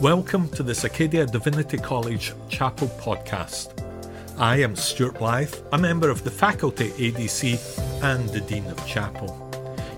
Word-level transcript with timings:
Welcome 0.00 0.50
to 0.50 0.62
the 0.62 0.78
Acadia 0.84 1.24
Divinity 1.24 1.78
College 1.78 2.34
Chapel 2.50 2.88
podcast. 3.00 3.82
I 4.36 4.56
am 4.56 4.76
Stuart 4.76 5.18
Blythe, 5.18 5.54
a 5.72 5.78
member 5.78 6.10
of 6.10 6.22
the 6.22 6.30
faculty 6.30 6.90
ADC 6.90 8.02
and 8.02 8.28
the 8.28 8.42
Dean 8.42 8.66
of 8.66 8.86
Chapel. 8.86 9.32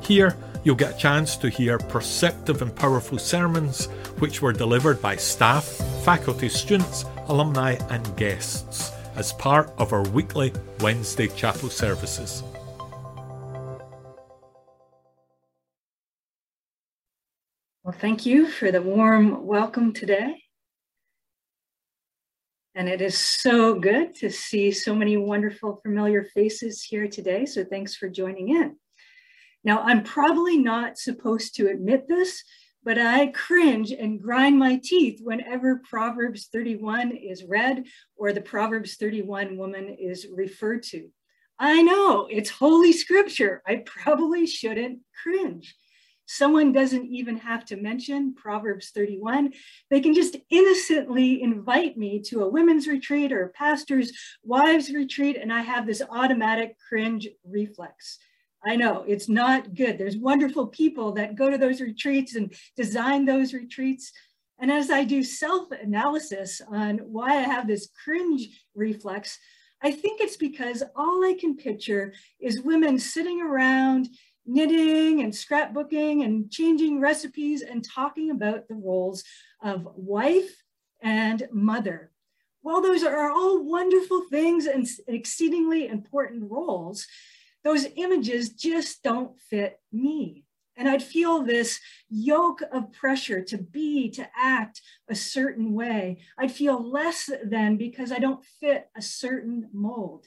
Here, 0.01 0.37
you'll 0.63 0.77
get 0.77 0.95
a 0.95 0.99
chance 0.99 1.37
to 1.39 1.51
hear 1.51 1.79
perceptive 1.79 2.63
and 2.63 2.73
powerful 2.77 3.19
sermons 3.19 3.87
which 4.21 4.41
were 4.41 4.53
delivered 4.53 5.03
by 5.03 5.17
staff, 5.17 5.65
faculty, 6.05 6.49
students, 6.49 7.05
alumni, 7.27 7.73
and 7.91 8.17
guests 8.17 8.93
as 9.17 9.33
part 9.33 9.73
of 9.79 9.93
our 9.93 10.09
weekly 10.11 10.53
Wednesday 10.79 11.27
chapel 11.27 11.71
services. 11.71 12.45
Thank 18.01 18.25
you 18.25 18.47
for 18.47 18.71
the 18.71 18.81
warm 18.81 19.45
welcome 19.45 19.93
today. 19.93 20.41
And 22.77 22.89
it 22.89 23.01
is 23.01 23.19
so 23.19 23.75
good 23.75 24.15
to 24.17 24.31
see 24.31 24.71
so 24.71 24.95
many 24.95 25.17
wonderful, 25.17 25.81
familiar 25.83 26.23
faces 26.23 26.83
here 26.83 27.09
today. 27.09 27.45
So 27.45 27.65
thanks 27.65 27.97
for 27.97 28.09
joining 28.09 28.51
in. 28.51 28.77
Now, 29.65 29.81
I'm 29.81 30.05
probably 30.05 30.59
not 30.59 30.97
supposed 30.97 31.57
to 31.57 31.69
admit 31.69 32.07
this, 32.07 32.45
but 32.85 32.99
I 32.99 33.29
cringe 33.29 33.91
and 33.91 34.23
grind 34.23 34.61
my 34.61 34.81
teeth 34.83 35.19
whenever 35.21 35.83
Proverbs 35.89 36.49
31 36.53 37.17
is 37.17 37.43
read 37.43 37.85
or 38.17 38.33
the 38.33 38.41
Proverbs 38.41 38.95
31 38.95 39.57
woman 39.57 39.97
is 39.99 40.29
referred 40.33 40.85
to. 40.85 41.09
I 41.59 41.83
know 41.83 42.29
it's 42.31 42.51
holy 42.51 42.93
scripture. 42.93 43.61
I 43.67 43.83
probably 43.85 44.47
shouldn't 44.47 45.01
cringe. 45.21 45.75
Someone 46.31 46.73
doesn't 46.73 47.07
even 47.07 47.39
have 47.39 47.65
to 47.65 47.77
mention 47.77 48.35
Proverbs 48.35 48.91
31. 48.91 49.55
They 49.89 50.01
can 50.01 50.13
just 50.13 50.37
innocently 50.51 51.43
invite 51.43 51.97
me 51.97 52.21
to 52.27 52.43
a 52.43 52.49
women's 52.49 52.87
retreat 52.87 53.33
or 53.33 53.45
a 53.45 53.49
pastor's 53.49 54.13
wives 54.45 54.91
retreat, 54.91 55.39
and 55.41 55.51
I 55.51 55.63
have 55.63 55.87
this 55.87 56.03
automatic 56.11 56.77
cringe 56.87 57.29
reflex. 57.47 58.19
I 58.63 58.77
know 58.77 59.05
it's 59.09 59.31
not 59.31 59.75
good. 59.75 59.97
There's 59.97 60.19
wonderful 60.19 60.67
people 60.67 61.13
that 61.13 61.35
go 61.35 61.49
to 61.49 61.57
those 61.57 61.81
retreats 61.81 62.35
and 62.35 62.53
design 62.77 63.25
those 63.25 63.55
retreats. 63.55 64.13
And 64.59 64.71
as 64.71 64.91
I 64.91 65.05
do 65.05 65.25
self 65.25 65.71
analysis 65.71 66.61
on 66.69 66.99
why 66.99 67.39
I 67.39 67.43
have 67.43 67.67
this 67.67 67.89
cringe 68.05 68.49
reflex, 68.75 69.39
I 69.81 69.93
think 69.93 70.21
it's 70.21 70.37
because 70.37 70.83
all 70.95 71.25
I 71.25 71.35
can 71.41 71.57
picture 71.57 72.13
is 72.39 72.61
women 72.63 72.99
sitting 72.99 73.41
around 73.41 74.11
knitting 74.49 75.21
and 75.21 75.33
scrapbooking 75.33 76.25
and 76.25 76.51
changing 76.51 77.01
recipes 77.01 77.63
and 77.63 77.85
talking 77.85 78.31
about 78.31 78.67
the 78.67 78.75
roles 78.75 79.23
of 79.63 79.87
wife 79.95 80.63
and 81.03 81.47
mother. 81.53 82.11
While 82.63 82.81
those 82.81 83.05
are 83.05 83.31
all 83.31 83.63
wonderful 83.63 84.23
things 84.31 84.67
and 84.67 84.87
exceedingly 85.07 85.87
important 85.87 86.51
roles, 86.51 87.07
those 87.63 87.87
images 87.97 88.49
just 88.51 89.03
don't 89.03 89.39
fit 89.39 89.81
me. 89.93 90.45
And 90.77 90.89
I'd 90.89 91.03
feel 91.03 91.43
this 91.43 91.81
yoke 92.09 92.63
of 92.73 92.93
pressure 92.93 93.43
to 93.43 93.59
be, 93.59 94.11
to 94.13 94.27
act 94.37 94.81
a 95.09 95.15
certain 95.15 95.73
way. 95.73 96.19
I'd 96.39 96.53
feel 96.53 96.81
less 96.81 97.29
than 97.45 97.77
because 97.77 98.13
I 98.13 98.19
don't 98.19 98.45
fit 98.61 98.89
a 98.97 99.03
certain 99.03 99.69
mold. 99.73 100.27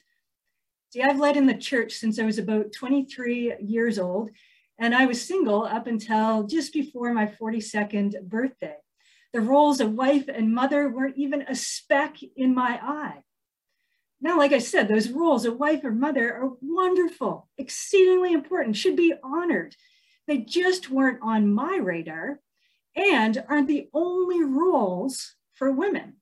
See, 0.92 1.00
I've 1.00 1.18
led 1.18 1.38
in 1.38 1.46
the 1.46 1.54
church 1.54 1.94
since 1.94 2.18
I 2.18 2.24
was 2.26 2.36
about 2.36 2.72
23 2.72 3.54
years 3.60 3.98
old, 3.98 4.28
and 4.78 4.94
I 4.94 5.06
was 5.06 5.26
single 5.26 5.62
up 5.62 5.86
until 5.86 6.42
just 6.42 6.70
before 6.74 7.14
my 7.14 7.24
42nd 7.24 8.20
birthday. 8.24 8.76
The 9.32 9.40
roles 9.40 9.80
of 9.80 9.94
wife 9.94 10.28
and 10.28 10.54
mother 10.54 10.90
weren't 10.90 11.16
even 11.16 11.46
a 11.48 11.54
speck 11.54 12.18
in 12.36 12.54
my 12.54 12.78
eye. 12.82 13.22
Now, 14.20 14.36
like 14.36 14.52
I 14.52 14.58
said, 14.58 14.86
those 14.86 15.08
roles 15.08 15.46
of 15.46 15.56
wife 15.56 15.82
or 15.82 15.92
mother 15.92 16.30
are 16.30 16.50
wonderful, 16.60 17.48
exceedingly 17.56 18.34
important, 18.34 18.76
should 18.76 18.94
be 18.94 19.14
honored. 19.24 19.74
They 20.26 20.36
just 20.36 20.90
weren't 20.90 21.20
on 21.22 21.54
my 21.54 21.76
radar 21.76 22.38
and 22.94 23.42
aren't 23.48 23.68
the 23.68 23.88
only 23.94 24.44
roles 24.44 25.36
for 25.54 25.72
women 25.72 26.16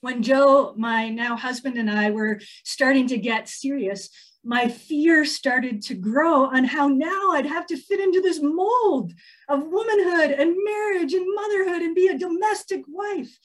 when 0.00 0.22
Joe, 0.22 0.74
my 0.76 1.08
now 1.08 1.36
husband, 1.36 1.76
and 1.76 1.90
I 1.90 2.10
were 2.10 2.40
starting 2.64 3.06
to 3.08 3.18
get 3.18 3.48
serious, 3.48 4.08
my 4.42 4.68
fear 4.68 5.24
started 5.24 5.82
to 5.82 5.94
grow 5.94 6.44
on 6.46 6.64
how 6.64 6.88
now 6.88 7.32
I'd 7.32 7.46
have 7.46 7.66
to 7.66 7.76
fit 7.76 8.00
into 8.00 8.22
this 8.22 8.40
mold 8.42 9.12
of 9.48 9.66
womanhood 9.66 10.30
and 10.30 10.56
marriage 10.64 11.12
and 11.12 11.34
motherhood 11.34 11.82
and 11.82 11.94
be 11.94 12.08
a 12.08 12.18
domestic 12.18 12.82
wife. 12.88 13.38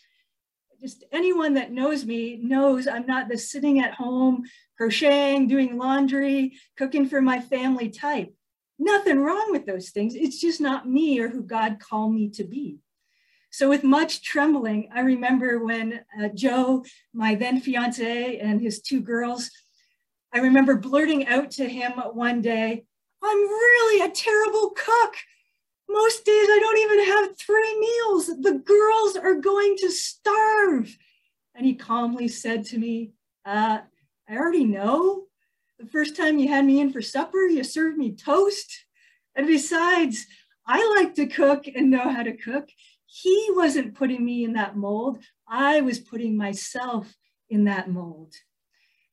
Just 0.82 1.04
anyone 1.12 1.56
that 1.56 1.72
knows 1.72 2.06
me 2.06 2.38
knows 2.42 2.88
I'm 2.88 3.06
not 3.06 3.28
the 3.28 3.38
sitting 3.38 3.80
at 3.80 3.94
home, 3.94 4.44
crocheting, 4.78 5.48
doing 5.48 5.78
laundry, 5.78 6.58
cooking 6.78 7.08
for 7.08 7.22
my 7.22 7.42
family 7.42 7.90
type. 7.90 8.34
Nothing 8.78 9.20
wrong 9.20 9.52
with 9.52 9.66
those 9.66 9.90
things. 9.90 10.16
It's 10.16 10.40
just 10.40 10.62
not 10.62 10.88
me 10.88 11.20
or 11.20 11.30
who 11.30 11.44
God 11.44 11.80
called 11.80 12.14
me 12.14 12.30
to 12.32 12.44
be. 12.44 12.80
So, 13.56 13.70
with 13.70 13.86
much 13.86 14.22
trembling, 14.22 14.90
I 14.94 15.00
remember 15.00 15.64
when 15.64 16.02
uh, 16.22 16.28
Joe, 16.36 16.84
my 17.14 17.36
then 17.36 17.62
fiance, 17.62 18.38
and 18.38 18.60
his 18.60 18.82
two 18.82 19.00
girls, 19.00 19.50
I 20.34 20.40
remember 20.40 20.76
blurting 20.76 21.26
out 21.28 21.52
to 21.52 21.66
him 21.66 21.94
one 21.94 22.42
day, 22.42 22.84
I'm 23.24 23.38
really 23.38 24.02
a 24.04 24.14
terrible 24.14 24.72
cook. 24.72 25.16
Most 25.88 26.26
days 26.26 26.48
I 26.50 26.60
don't 26.60 26.80
even 26.80 27.06
have 27.06 27.40
three 27.40 27.80
meals. 27.80 28.28
The 28.28 28.62
girls 28.62 29.16
are 29.16 29.36
going 29.36 29.78
to 29.78 29.90
starve. 29.90 30.94
And 31.56 31.66
he 31.66 31.76
calmly 31.76 32.28
said 32.28 32.66
to 32.66 32.78
me, 32.78 33.14
uh, 33.46 33.80
I 34.30 34.36
already 34.36 34.66
know. 34.66 35.28
The 35.80 35.88
first 35.88 36.18
time 36.18 36.40
you 36.40 36.50
had 36.50 36.66
me 36.66 36.82
in 36.82 36.92
for 36.92 37.02
supper, 37.02 37.46
you 37.46 37.64
served 37.64 37.98
me 37.98 38.18
toast. 38.18 38.84
And 39.34 39.48
besides, 39.48 40.26
I 40.68 40.94
like 40.98 41.16
to 41.16 41.26
cook 41.26 41.68
and 41.74 41.90
know 41.90 42.10
how 42.10 42.24
to 42.24 42.36
cook. 42.36 42.68
He 43.18 43.48
wasn't 43.52 43.96
putting 43.96 44.26
me 44.26 44.44
in 44.44 44.54
that 44.54 44.76
mold. 44.76 45.24
I 45.48 45.80
was 45.80 46.00
putting 46.00 46.36
myself 46.36 47.16
in 47.50 47.64
that 47.64 47.90
mold. 47.90 48.34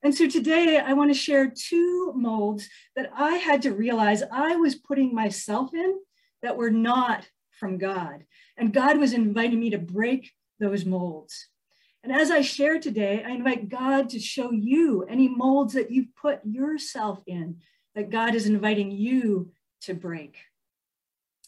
And 0.02 0.12
so 0.12 0.26
today 0.26 0.80
I 0.84 0.92
want 0.94 1.12
to 1.12 1.18
share 1.18 1.48
two 1.48 2.12
molds 2.16 2.68
that 2.96 3.12
I 3.14 3.36
had 3.36 3.62
to 3.62 3.72
realize 3.72 4.24
I 4.24 4.56
was 4.56 4.74
putting 4.74 5.14
myself 5.14 5.72
in 5.72 6.00
that 6.42 6.56
were 6.56 6.72
not 6.72 7.28
from 7.52 7.78
God. 7.78 8.24
And 8.56 8.74
God 8.74 8.98
was 8.98 9.12
inviting 9.12 9.60
me 9.60 9.70
to 9.70 9.78
break 9.78 10.32
those 10.58 10.84
molds. 10.84 11.46
And 12.02 12.12
as 12.12 12.32
I 12.32 12.40
share 12.40 12.80
today, 12.80 13.22
I 13.24 13.30
invite 13.30 13.68
God 13.68 14.08
to 14.10 14.18
show 14.18 14.50
you 14.50 15.04
any 15.04 15.28
molds 15.28 15.74
that 15.74 15.92
you've 15.92 16.12
put 16.20 16.44
yourself 16.44 17.22
in 17.28 17.58
that 17.94 18.10
God 18.10 18.34
is 18.34 18.48
inviting 18.48 18.90
you 18.90 19.52
to 19.82 19.94
break 19.94 20.38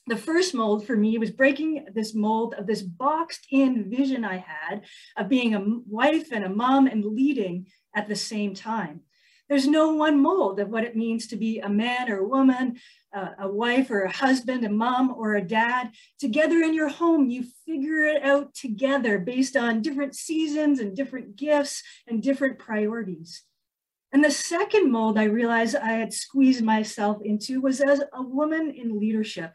the 0.06 0.16
first 0.16 0.54
mold 0.54 0.86
for 0.86 0.96
me 0.96 1.16
was 1.18 1.30
breaking 1.30 1.86
this 1.94 2.14
mold 2.14 2.54
of 2.54 2.66
this 2.66 2.82
boxed 2.82 3.46
in 3.50 3.88
vision 3.88 4.24
I 4.24 4.36
had 4.36 4.82
of 5.16 5.28
being 5.28 5.54
a 5.54 5.64
wife 5.86 6.30
and 6.30 6.44
a 6.44 6.48
mom 6.48 6.86
and 6.86 7.04
leading 7.04 7.66
at 7.94 8.06
the 8.06 8.16
same 8.16 8.54
time. 8.54 9.00
There's 9.48 9.66
no 9.66 9.92
one 9.92 10.20
mold 10.20 10.58
of 10.58 10.70
what 10.70 10.84
it 10.84 10.96
means 10.96 11.26
to 11.26 11.36
be 11.36 11.60
a 11.60 11.68
man 11.68 12.10
or 12.10 12.18
a 12.18 12.28
woman, 12.28 12.78
uh, 13.14 13.30
a 13.40 13.48
wife 13.48 13.90
or 13.90 14.02
a 14.02 14.12
husband, 14.12 14.64
a 14.64 14.70
mom 14.70 15.14
or 15.16 15.34
a 15.34 15.42
dad. 15.42 15.90
Together 16.18 16.60
in 16.60 16.74
your 16.74 16.88
home, 16.88 17.28
you 17.28 17.44
figure 17.66 18.04
it 18.06 18.22
out 18.22 18.54
together 18.54 19.18
based 19.18 19.56
on 19.56 19.82
different 19.82 20.16
seasons 20.16 20.80
and 20.80 20.96
different 20.96 21.36
gifts 21.36 21.82
and 22.06 22.22
different 22.22 22.58
priorities. 22.58 23.42
And 24.12 24.24
the 24.24 24.30
second 24.30 24.90
mold 24.90 25.18
I 25.18 25.24
realized 25.24 25.76
I 25.76 25.92
had 25.92 26.12
squeezed 26.14 26.62
myself 26.62 27.18
into 27.22 27.60
was 27.60 27.80
as 27.80 28.00
a 28.12 28.22
woman 28.22 28.70
in 28.70 28.98
leadership. 28.98 29.52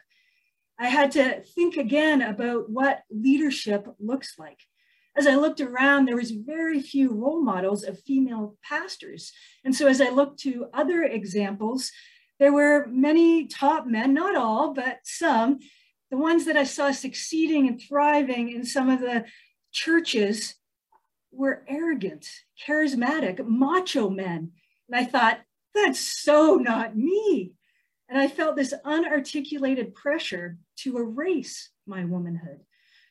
I 0.80 0.88
had 0.88 1.12
to 1.12 1.42
think 1.42 1.76
again 1.76 2.22
about 2.22 2.70
what 2.70 3.02
leadership 3.10 3.86
looks 3.98 4.38
like. 4.38 4.58
As 5.14 5.26
I 5.26 5.34
looked 5.34 5.60
around, 5.60 6.06
there 6.06 6.16
was 6.16 6.30
very 6.30 6.80
few 6.80 7.12
role 7.12 7.42
models 7.42 7.84
of 7.84 8.00
female 8.00 8.56
pastors. 8.66 9.32
And 9.62 9.76
so 9.76 9.86
as 9.88 10.00
I 10.00 10.08
looked 10.08 10.40
to 10.40 10.68
other 10.72 11.02
examples, 11.02 11.92
there 12.38 12.52
were 12.52 12.86
many 12.88 13.46
top 13.46 13.86
men, 13.86 14.14
not 14.14 14.34
all, 14.34 14.72
but 14.72 15.00
some, 15.04 15.58
the 16.10 16.16
ones 16.16 16.46
that 16.46 16.56
I 16.56 16.64
saw 16.64 16.90
succeeding 16.92 17.68
and 17.68 17.78
thriving 17.80 18.50
in 18.50 18.64
some 18.64 18.88
of 18.88 19.00
the 19.00 19.26
churches 19.72 20.54
were 21.30 21.62
arrogant, 21.68 22.26
charismatic, 22.66 23.46
macho 23.46 24.08
men. 24.08 24.52
And 24.88 24.96
I 24.98 25.04
thought, 25.04 25.40
that's 25.74 26.00
so 26.00 26.54
not 26.54 26.96
me. 26.96 27.52
And 28.10 28.18
I 28.18 28.26
felt 28.26 28.56
this 28.56 28.74
unarticulated 28.84 29.94
pressure 29.94 30.58
to 30.78 30.98
erase 30.98 31.70
my 31.86 32.04
womanhood, 32.04 32.58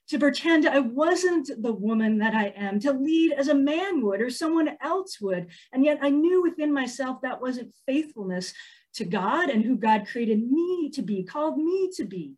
to 0.10 0.20
pretend 0.20 0.68
I 0.68 0.80
wasn't 0.80 1.50
the 1.62 1.72
woman 1.72 2.18
that 2.18 2.36
I 2.36 2.48
am, 2.48 2.82
to 2.82 2.92
lead 2.92 3.32
as 3.32 3.48
a 3.48 3.56
man 3.56 4.02
would 4.02 4.22
or 4.22 4.30
someone 4.30 4.76
else 4.82 5.22
would. 5.22 5.48
And 5.72 5.86
yet 5.86 6.00
I 6.02 6.10
knew 6.10 6.44
within 6.44 6.74
myself 6.74 7.22
that 7.22 7.42
wasn't 7.42 7.74
faithfulness 7.86 8.54
to 8.96 9.06
God 9.06 9.50
and 9.50 9.64
who 9.64 9.78
God 9.78 10.06
created 10.06 10.52
me 10.52 10.90
to 10.94 11.02
be, 11.02 11.24
called 11.24 11.58
me 11.58 11.90
to 11.96 12.04
be. 12.04 12.34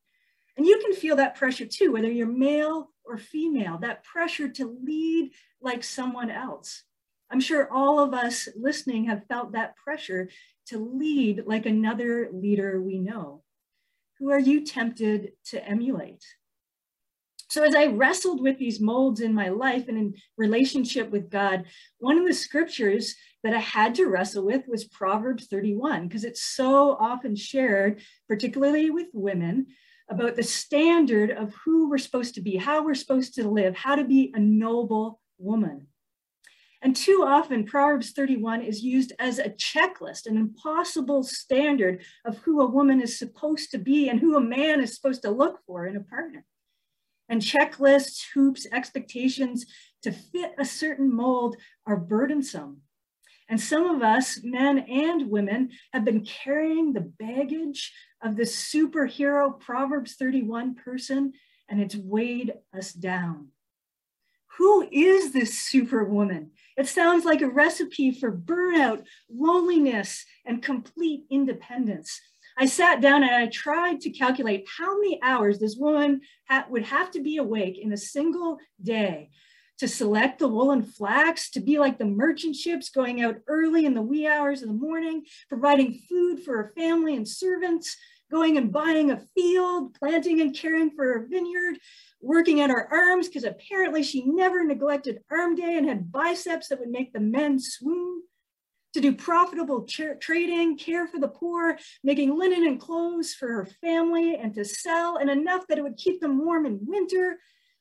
And 0.55 0.65
you 0.65 0.79
can 0.79 0.93
feel 0.93 1.15
that 1.15 1.35
pressure 1.35 1.65
too, 1.65 1.91
whether 1.93 2.11
you're 2.11 2.27
male 2.27 2.91
or 3.03 3.17
female, 3.17 3.79
that 3.79 4.03
pressure 4.03 4.49
to 4.49 4.77
lead 4.83 5.31
like 5.61 5.83
someone 5.83 6.29
else. 6.29 6.83
I'm 7.31 7.39
sure 7.39 7.71
all 7.71 7.99
of 7.99 8.13
us 8.13 8.49
listening 8.55 9.05
have 9.05 9.25
felt 9.27 9.53
that 9.53 9.77
pressure 9.77 10.29
to 10.71 10.79
lead 10.79 11.44
like 11.45 11.65
another 11.65 12.29
leader 12.33 12.81
we 12.81 12.97
know. 12.97 13.44
Who 14.19 14.31
are 14.31 14.39
you 14.39 14.65
tempted 14.65 15.33
to 15.47 15.65
emulate? 15.68 16.23
So 17.50 17.63
as 17.63 17.75
I 17.75 17.88
wrestled 17.88 18.41
with 18.41 18.57
these 18.57 18.79
molds 18.79 19.19
in 19.19 19.33
my 19.33 19.50
life 19.50 19.89
and 19.89 19.97
in 19.97 20.13
relationship 20.38 21.12
with 21.12 21.29
God, 21.29 21.65
one 22.00 22.18
of 22.18 22.25
the 22.25 22.33
scriptures 22.33 23.15
that 23.44 23.53
I 23.53 23.59
had 23.59 23.94
to 23.95 24.06
wrestle 24.06 24.45
with 24.45 24.63
was 24.69 24.85
Proverbs 24.85 25.47
31, 25.47 26.07
because 26.07 26.23
it's 26.23 26.44
so 26.44 26.91
often 26.91 27.35
shared, 27.35 28.01
particularly 28.29 28.89
with 28.89 29.07
women, 29.12 29.67
about 30.09 30.38
the 30.38 30.44
standard 30.44 31.31
of 31.31 31.53
who 31.65 31.89
we're 31.89 31.97
supposed 31.97 32.35
to 32.35 32.41
be, 32.41 32.56
how 32.56 32.85
we're 32.85 32.94
supposed 32.94 33.35
to 33.35 33.50
live, 33.50 33.75
how 33.75 33.95
to 33.95 34.06
be 34.06 34.31
a 34.33 34.39
noble 34.39 35.19
woman. 35.38 35.88
And 36.83 36.95
too 36.95 37.23
often, 37.25 37.65
Proverbs 37.65 38.11
31 38.11 38.63
is 38.63 38.81
used 38.81 39.13
as 39.19 39.37
a 39.37 39.49
checklist, 39.49 40.25
an 40.25 40.35
impossible 40.35 41.21
standard 41.23 42.01
of 42.25 42.39
who 42.39 42.61
a 42.61 42.69
woman 42.69 43.01
is 43.01 43.19
supposed 43.19 43.69
to 43.71 43.77
be 43.77 44.09
and 44.09 44.19
who 44.19 44.35
a 44.35 44.41
man 44.41 44.81
is 44.81 44.95
supposed 44.95 45.21
to 45.21 45.31
look 45.31 45.59
for 45.67 45.85
in 45.85 45.95
a 45.95 46.01
partner. 46.01 46.43
And 47.29 47.41
checklists, 47.41 48.25
hoops, 48.33 48.65
expectations 48.71 49.65
to 50.01 50.11
fit 50.11 50.53
a 50.57 50.65
certain 50.65 51.13
mold 51.13 51.55
are 51.85 51.97
burdensome. 51.97 52.81
And 53.47 53.59
some 53.59 53.85
of 53.85 54.01
us, 54.01 54.39
men 54.43 54.79
and 54.79 55.29
women, 55.29 55.71
have 55.93 56.03
been 56.03 56.25
carrying 56.25 56.93
the 56.93 57.01
baggage 57.01 57.93
of 58.23 58.37
the 58.37 58.43
superhero 58.43 59.59
Proverbs 59.59 60.15
31 60.15 60.75
person, 60.75 61.33
and 61.69 61.79
it's 61.79 61.95
weighed 61.95 62.53
us 62.73 62.91
down. 62.91 63.49
Who 64.57 64.87
is 64.91 65.31
this 65.31 65.57
superwoman? 65.57 66.51
It 66.81 66.87
sounds 66.87 67.25
like 67.25 67.43
a 67.43 67.47
recipe 67.47 68.09
for 68.09 68.35
burnout, 68.35 69.03
loneliness, 69.29 70.25
and 70.47 70.63
complete 70.63 71.25
independence. 71.29 72.19
I 72.57 72.65
sat 72.65 73.01
down 73.01 73.21
and 73.21 73.35
I 73.35 73.45
tried 73.45 74.01
to 74.01 74.09
calculate 74.09 74.67
how 74.79 74.99
many 74.99 75.21
hours 75.21 75.59
this 75.59 75.75
woman 75.75 76.21
ha 76.49 76.65
would 76.71 76.85
have 76.85 77.11
to 77.11 77.21
be 77.21 77.37
awake 77.37 77.77
in 77.77 77.93
a 77.93 77.97
single 77.97 78.57
day 78.81 79.29
to 79.77 79.87
select 79.87 80.39
the 80.39 80.47
woolen 80.47 80.81
flax, 80.81 81.51
to 81.51 81.59
be 81.59 81.77
like 81.77 81.99
the 81.99 82.05
merchant 82.05 82.55
ships 82.55 82.89
going 82.89 83.21
out 83.21 83.35
early 83.47 83.85
in 83.85 83.93
the 83.93 84.01
wee 84.01 84.25
hours 84.25 84.63
of 84.63 84.67
the 84.67 84.73
morning, 84.73 85.23
providing 85.49 85.99
food 86.09 86.41
for 86.41 86.57
her 86.57 86.73
family 86.75 87.15
and 87.15 87.27
servants, 87.27 87.95
going 88.31 88.57
and 88.57 88.71
buying 88.71 89.11
a 89.11 89.21
field, 89.35 89.93
planting 89.93 90.41
and 90.41 90.55
caring 90.55 90.89
for 90.89 91.13
a 91.13 91.27
vineyard, 91.27 91.77
working 92.21 92.62
at 92.62 92.69
her 92.69 92.88
arms 92.91 93.27
because 93.27 93.44
apparently 93.44 94.03
she 94.03 94.23
never 94.25 94.63
neglected 94.63 95.19
arm 95.29 95.56
day 95.56 95.77
and 95.77 95.88
had 95.88 96.12
biceps 96.12 96.68
that 96.68 96.79
would 96.79 96.89
make 96.89 97.13
the 97.13 97.19
men 97.19 97.59
swoon 97.59 98.21
to 98.94 99.00
do 99.00 99.13
profitable 99.13 99.85
trading, 100.19 100.77
care 100.77 101.07
for 101.07 101.19
the 101.19 101.27
poor, 101.27 101.77
making 102.03 102.38
linen 102.38 102.68
and 102.68 102.79
clothes 102.79 103.33
for 103.33 103.47
her 103.47 103.65
family, 103.79 104.35
and 104.35 104.53
to 104.53 104.65
sell, 104.65 105.18
and 105.18 105.29
enough 105.29 105.65
that 105.68 105.77
it 105.77 105.81
would 105.81 105.95
keep 105.95 106.19
them 106.19 106.44
warm 106.44 106.65
in 106.65 106.77
winter, 106.81 107.38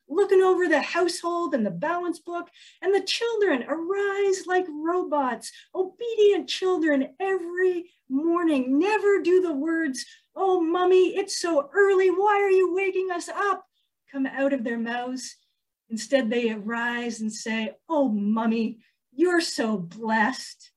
looking 0.09 0.41
over 0.41 0.69
the 0.69 0.81
household 0.81 1.53
and 1.55 1.67
the 1.67 1.71
balance 1.71 2.21
book, 2.21 2.49
and 2.81 2.95
the 2.95 3.03
children 3.03 3.65
arise 3.69 4.47
like 4.47 4.67
robots, 4.69 5.51
obedient 5.75 6.49
children 6.49 7.09
every 7.19 7.91
morning. 8.09 8.79
Never 8.79 9.21
do 9.21 9.41
the 9.41 9.53
words, 9.53 10.05
Oh, 10.37 10.61
mummy, 10.61 11.17
it's 11.17 11.39
so 11.39 11.69
early. 11.75 12.09
Why 12.09 12.41
are 12.41 12.51
you 12.51 12.73
waking 12.73 13.11
us 13.11 13.29
up? 13.29 13.65
Come 14.11 14.27
out 14.27 14.53
of 14.53 14.65
their 14.65 14.79
mouths. 14.79 15.37
Instead, 15.89 16.31
they 16.31 16.51
arise 16.51 17.21
and 17.21 17.33
say, 17.33 17.73
Oh, 17.89 18.09
mummy, 18.09 18.79
you're 19.12 19.41
so 19.41 19.77
blessed. 19.77 20.71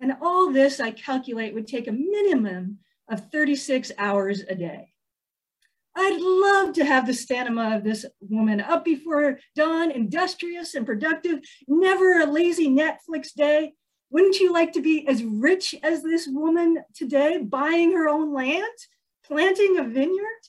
And 0.00 0.14
all 0.22 0.52
this 0.52 0.80
I 0.80 0.92
calculate 0.92 1.54
would 1.54 1.66
take 1.66 1.88
a 1.88 1.92
minimum 1.92 2.78
of 3.08 3.30
36 3.30 3.92
hours 3.98 4.42
a 4.48 4.54
day. 4.54 4.92
I'd 5.96 6.20
love 6.20 6.74
to 6.74 6.84
have 6.84 7.06
the 7.06 7.14
stamina 7.14 7.76
of 7.76 7.82
this 7.82 8.06
woman 8.20 8.60
up 8.60 8.84
before 8.84 9.40
dawn, 9.56 9.90
industrious 9.90 10.76
and 10.76 10.86
productive, 10.86 11.40
never 11.66 12.20
a 12.20 12.26
lazy 12.26 12.68
Netflix 12.68 13.34
day. 13.34 13.72
Wouldn't 14.10 14.38
you 14.38 14.52
like 14.52 14.72
to 14.74 14.80
be 14.80 15.06
as 15.08 15.24
rich 15.24 15.74
as 15.82 16.02
this 16.02 16.28
woman 16.30 16.78
today, 16.94 17.38
buying 17.38 17.92
her 17.92 18.08
own 18.08 18.32
land, 18.32 18.64
planting 19.24 19.78
a 19.78 19.82
vineyard? 19.82 20.42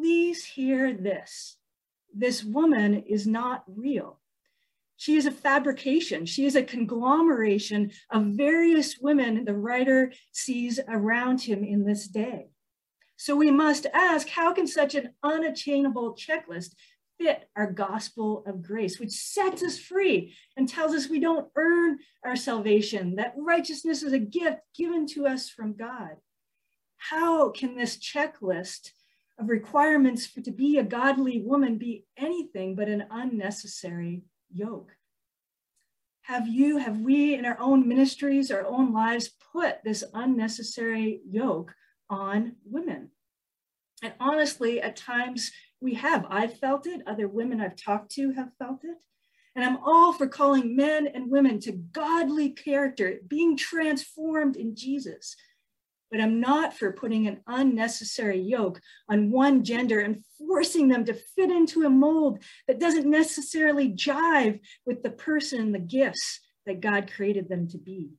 Please 0.00 0.46
hear 0.46 0.94
this. 0.94 1.58
This 2.14 2.42
woman 2.42 3.02
is 3.06 3.26
not 3.26 3.64
real. 3.66 4.18
She 4.96 5.16
is 5.16 5.26
a 5.26 5.30
fabrication. 5.30 6.24
She 6.24 6.46
is 6.46 6.56
a 6.56 6.62
conglomeration 6.62 7.90
of 8.10 8.28
various 8.28 8.96
women 8.98 9.44
the 9.44 9.54
writer 9.54 10.14
sees 10.32 10.80
around 10.88 11.42
him 11.42 11.64
in 11.64 11.84
this 11.84 12.08
day. 12.08 12.48
So 13.18 13.36
we 13.36 13.50
must 13.50 13.84
ask, 13.92 14.26
how 14.26 14.54
can 14.54 14.66
such 14.66 14.94
an 14.94 15.10
unattainable 15.22 16.16
checklist 16.16 16.76
fit 17.18 17.50
our 17.54 17.70
gospel 17.70 18.42
of 18.46 18.62
grace, 18.62 18.98
which 18.98 19.10
sets 19.10 19.62
us 19.62 19.78
free 19.78 20.34
and 20.56 20.66
tells 20.66 20.94
us 20.94 21.10
we 21.10 21.20
don't 21.20 21.50
earn 21.56 21.98
our 22.24 22.36
salvation, 22.36 23.16
that 23.16 23.34
righteousness 23.36 24.02
is 24.02 24.14
a 24.14 24.18
gift 24.18 24.60
given 24.74 25.06
to 25.08 25.26
us 25.26 25.50
from 25.50 25.74
God? 25.76 26.16
How 26.96 27.50
can 27.50 27.76
this 27.76 27.98
checklist 27.98 28.92
of 29.40 29.48
requirements 29.48 30.26
for 30.26 30.42
to 30.42 30.50
be 30.50 30.78
a 30.78 30.84
godly 30.84 31.40
woman 31.40 31.78
be 31.78 32.04
anything 32.16 32.74
but 32.74 32.88
an 32.88 33.06
unnecessary 33.10 34.22
yoke? 34.52 34.92
Have 36.22 36.46
you, 36.46 36.76
have 36.76 37.00
we 37.00 37.34
in 37.34 37.46
our 37.46 37.58
own 37.58 37.88
ministries, 37.88 38.50
our 38.50 38.66
own 38.66 38.92
lives 38.92 39.30
put 39.52 39.82
this 39.82 40.04
unnecessary 40.14 41.22
yoke 41.28 41.74
on 42.08 42.56
women? 42.64 43.10
And 44.02 44.12
honestly, 44.20 44.80
at 44.80 44.96
times 44.96 45.50
we 45.80 45.94
have. 45.94 46.26
I've 46.28 46.58
felt 46.58 46.86
it, 46.86 47.02
other 47.06 47.26
women 47.26 47.60
I've 47.60 47.76
talked 47.76 48.12
to 48.12 48.32
have 48.32 48.50
felt 48.58 48.84
it. 48.84 48.96
And 49.56 49.64
I'm 49.64 49.78
all 49.78 50.12
for 50.12 50.28
calling 50.28 50.76
men 50.76 51.08
and 51.08 51.30
women 51.30 51.58
to 51.60 51.72
godly 51.72 52.50
character, 52.50 53.18
being 53.26 53.56
transformed 53.56 54.56
in 54.56 54.76
Jesus 54.76 55.34
but 56.10 56.20
I'm 56.20 56.40
not 56.40 56.76
for 56.76 56.92
putting 56.92 57.26
an 57.26 57.40
unnecessary 57.46 58.40
yoke 58.40 58.80
on 59.08 59.30
one 59.30 59.62
gender 59.62 60.00
and 60.00 60.24
forcing 60.38 60.88
them 60.88 61.04
to 61.04 61.14
fit 61.14 61.50
into 61.50 61.84
a 61.84 61.90
mold 61.90 62.42
that 62.66 62.80
doesn't 62.80 63.08
necessarily 63.08 63.90
jive 63.92 64.60
with 64.84 65.02
the 65.02 65.10
person 65.10 65.60
and 65.60 65.74
the 65.74 65.78
gifts 65.78 66.40
that 66.66 66.80
God 66.80 67.10
created 67.12 67.48
them 67.48 67.68
to 67.68 67.78
be. 67.78 68.10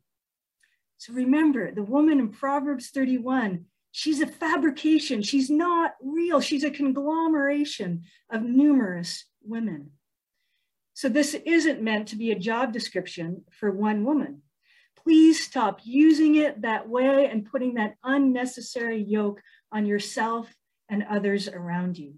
So 0.98 1.14
remember, 1.14 1.72
the 1.72 1.84
woman 1.84 2.20
in 2.20 2.30
Proverbs 2.30 2.90
31, 2.92 3.66
she's 3.92 4.22
a 4.22 4.28
fabrication. 4.28 5.22
She's 5.22 5.50
not 5.50 5.94
real. 6.02 6.40
She's 6.40 6.64
a 6.64 6.72
conglomeration 6.72 8.04
of 8.30 8.44
numerous 8.44 9.26
women. 9.44 9.92
So 10.94 11.10
this 11.10 11.34
isn't 11.34 11.82
meant 11.82 12.10
to 12.10 12.16
be 12.16 12.32
a 12.32 12.38
job 12.38 12.72
description 12.72 13.44
for 13.52 13.72
one 13.72 14.06
woman. 14.06 14.44
Please 14.98 15.44
stop 15.44 15.80
using 15.84 16.36
it 16.36 16.62
that 16.62 16.88
way 16.88 17.28
and 17.28 17.50
putting 17.50 17.76
that 17.76 17.96
unnecessary 18.04 19.02
yoke 19.02 19.42
on 19.72 19.86
yourself 19.86 20.54
and 20.90 21.04
others 21.10 21.48
around 21.48 21.98
you. 21.98 22.16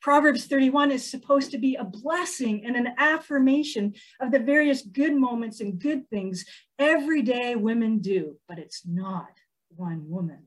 Proverbs 0.00 0.44
31 0.44 0.90
is 0.90 1.10
supposed 1.10 1.50
to 1.50 1.58
be 1.58 1.76
a 1.76 1.84
blessing 1.84 2.66
and 2.66 2.76
an 2.76 2.94
affirmation 2.98 3.94
of 4.20 4.30
the 4.30 4.38
various 4.38 4.82
good 4.82 5.16
moments 5.16 5.60
and 5.60 5.80
good 5.80 6.08
things 6.10 6.44
everyday 6.78 7.56
women 7.56 8.00
do, 8.00 8.36
but 8.46 8.58
it's 8.58 8.82
not 8.86 9.30
one 9.74 10.08
woman. 10.08 10.44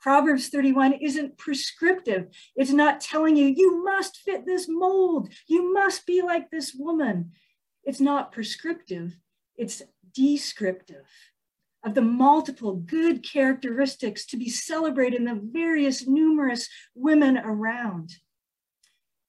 Proverbs 0.00 0.50
31 0.50 0.92
isn't 1.00 1.38
prescriptive. 1.38 2.28
It's 2.54 2.70
not 2.70 3.00
telling 3.00 3.36
you, 3.36 3.46
you 3.46 3.82
must 3.82 4.18
fit 4.18 4.46
this 4.46 4.68
mold. 4.68 5.30
You 5.48 5.72
must 5.72 6.06
be 6.06 6.22
like 6.22 6.50
this 6.50 6.74
woman. 6.78 7.32
It's 7.84 8.00
not 8.00 8.30
prescriptive. 8.30 9.16
It's 9.56 9.82
descriptive 10.14 11.06
of 11.84 11.94
the 11.94 12.02
multiple 12.02 12.74
good 12.74 13.22
characteristics 13.22 14.24
to 14.26 14.36
be 14.36 14.48
celebrated 14.48 15.20
in 15.20 15.24
the 15.26 15.40
various 15.52 16.06
numerous 16.06 16.68
women 16.94 17.36
around. 17.38 18.10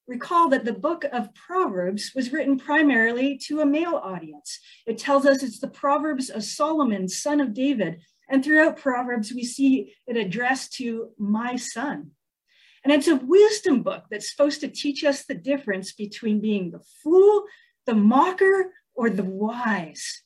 Recall 0.08 0.50
that 0.50 0.66
the 0.66 0.74
book 0.74 1.04
of 1.12 1.34
Proverbs 1.34 2.12
was 2.16 2.32
written 2.32 2.58
primarily 2.58 3.38
to 3.48 3.60
a 3.60 3.66
male 3.66 4.00
audience. 4.02 4.60
It 4.86 4.98
tells 4.98 5.26
us 5.26 5.42
it's 5.42 5.60
the 5.60 5.68
Proverbs 5.68 6.30
of 6.30 6.44
Solomon, 6.44 7.10
son 7.10 7.42
of 7.42 7.54
David. 7.54 8.02
And 8.30 8.44
throughout 8.44 8.78
Proverbs, 8.78 9.34
we 9.34 9.44
see 9.44 9.94
it 10.08 10.16
addressed 10.16 10.74
to 10.74 11.10
my 11.18 11.56
son. 11.56 12.12
And 12.84 12.94
it's 12.94 13.08
a 13.08 13.16
wisdom 13.16 13.82
book 13.82 14.04
that's 14.12 14.30
supposed 14.30 14.62
to 14.62 14.68
teach 14.68 15.04
us 15.04 15.26
the 15.26 15.34
difference 15.34 15.94
between 15.94 16.40
being 16.40 16.70
the 16.70 16.84
fool, 17.04 17.46
the 17.88 17.96
mocker, 17.96 18.74
or 18.94 19.10
the 19.10 19.24
wise. 19.24 20.22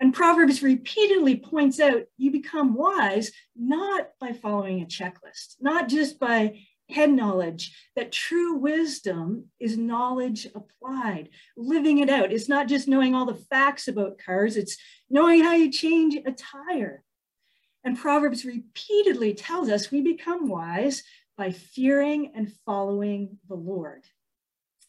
And 0.00 0.12
Proverbs 0.12 0.62
repeatedly 0.62 1.36
points 1.36 1.78
out 1.80 2.04
you 2.16 2.30
become 2.30 2.74
wise 2.74 3.32
not 3.56 4.10
by 4.20 4.32
following 4.32 4.82
a 4.82 4.86
checklist, 4.86 5.56
not 5.60 5.88
just 5.88 6.18
by 6.18 6.60
head 6.90 7.10
knowledge, 7.10 7.74
that 7.96 8.12
true 8.12 8.56
wisdom 8.56 9.46
is 9.58 9.78
knowledge 9.78 10.46
applied, 10.54 11.30
living 11.56 11.98
it 11.98 12.10
out. 12.10 12.32
It's 12.32 12.48
not 12.48 12.68
just 12.68 12.88
knowing 12.88 13.14
all 13.14 13.24
the 13.24 13.34
facts 13.34 13.88
about 13.88 14.18
cars, 14.18 14.56
it's 14.56 14.76
knowing 15.08 15.42
how 15.42 15.54
you 15.54 15.70
change 15.70 16.16
a 16.16 16.32
tire. 16.32 17.02
And 17.84 17.98
Proverbs 17.98 18.44
repeatedly 18.44 19.34
tells 19.34 19.68
us 19.68 19.90
we 19.90 20.00
become 20.00 20.48
wise 20.48 21.02
by 21.36 21.50
fearing 21.50 22.32
and 22.34 22.52
following 22.64 23.38
the 23.48 23.54
Lord. 23.54 24.04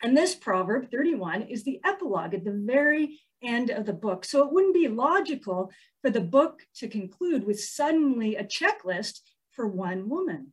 And 0.03 0.15
this 0.15 0.35
proverb, 0.35 0.91
31, 0.91 1.43
is 1.43 1.63
the 1.63 1.79
epilogue 1.83 2.33
at 2.33 2.43
the 2.43 2.51
very 2.51 3.19
end 3.45 3.69
of 3.69 3.85
the 3.85 3.93
book. 3.93 4.25
So 4.25 4.45
it 4.45 4.51
wouldn't 4.51 4.73
be 4.73 4.87
logical 4.87 5.71
for 6.01 6.09
the 6.09 6.21
book 6.21 6.61
to 6.75 6.87
conclude 6.87 7.45
with 7.45 7.59
suddenly 7.59 8.35
a 8.35 8.43
checklist 8.43 9.21
for 9.51 9.67
one 9.67 10.09
woman. 10.09 10.51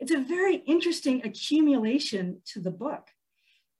It's 0.00 0.12
a 0.12 0.18
very 0.18 0.56
interesting 0.56 1.24
accumulation 1.24 2.42
to 2.46 2.60
the 2.60 2.70
book. 2.70 3.08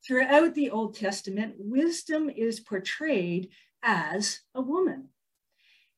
Throughout 0.06 0.54
the 0.54 0.70
Old 0.70 0.96
Testament, 0.96 1.54
wisdom 1.58 2.28
is 2.30 2.61
portrayed 2.61 3.50
as 3.82 4.40
a 4.54 4.61
woman. 4.61 5.08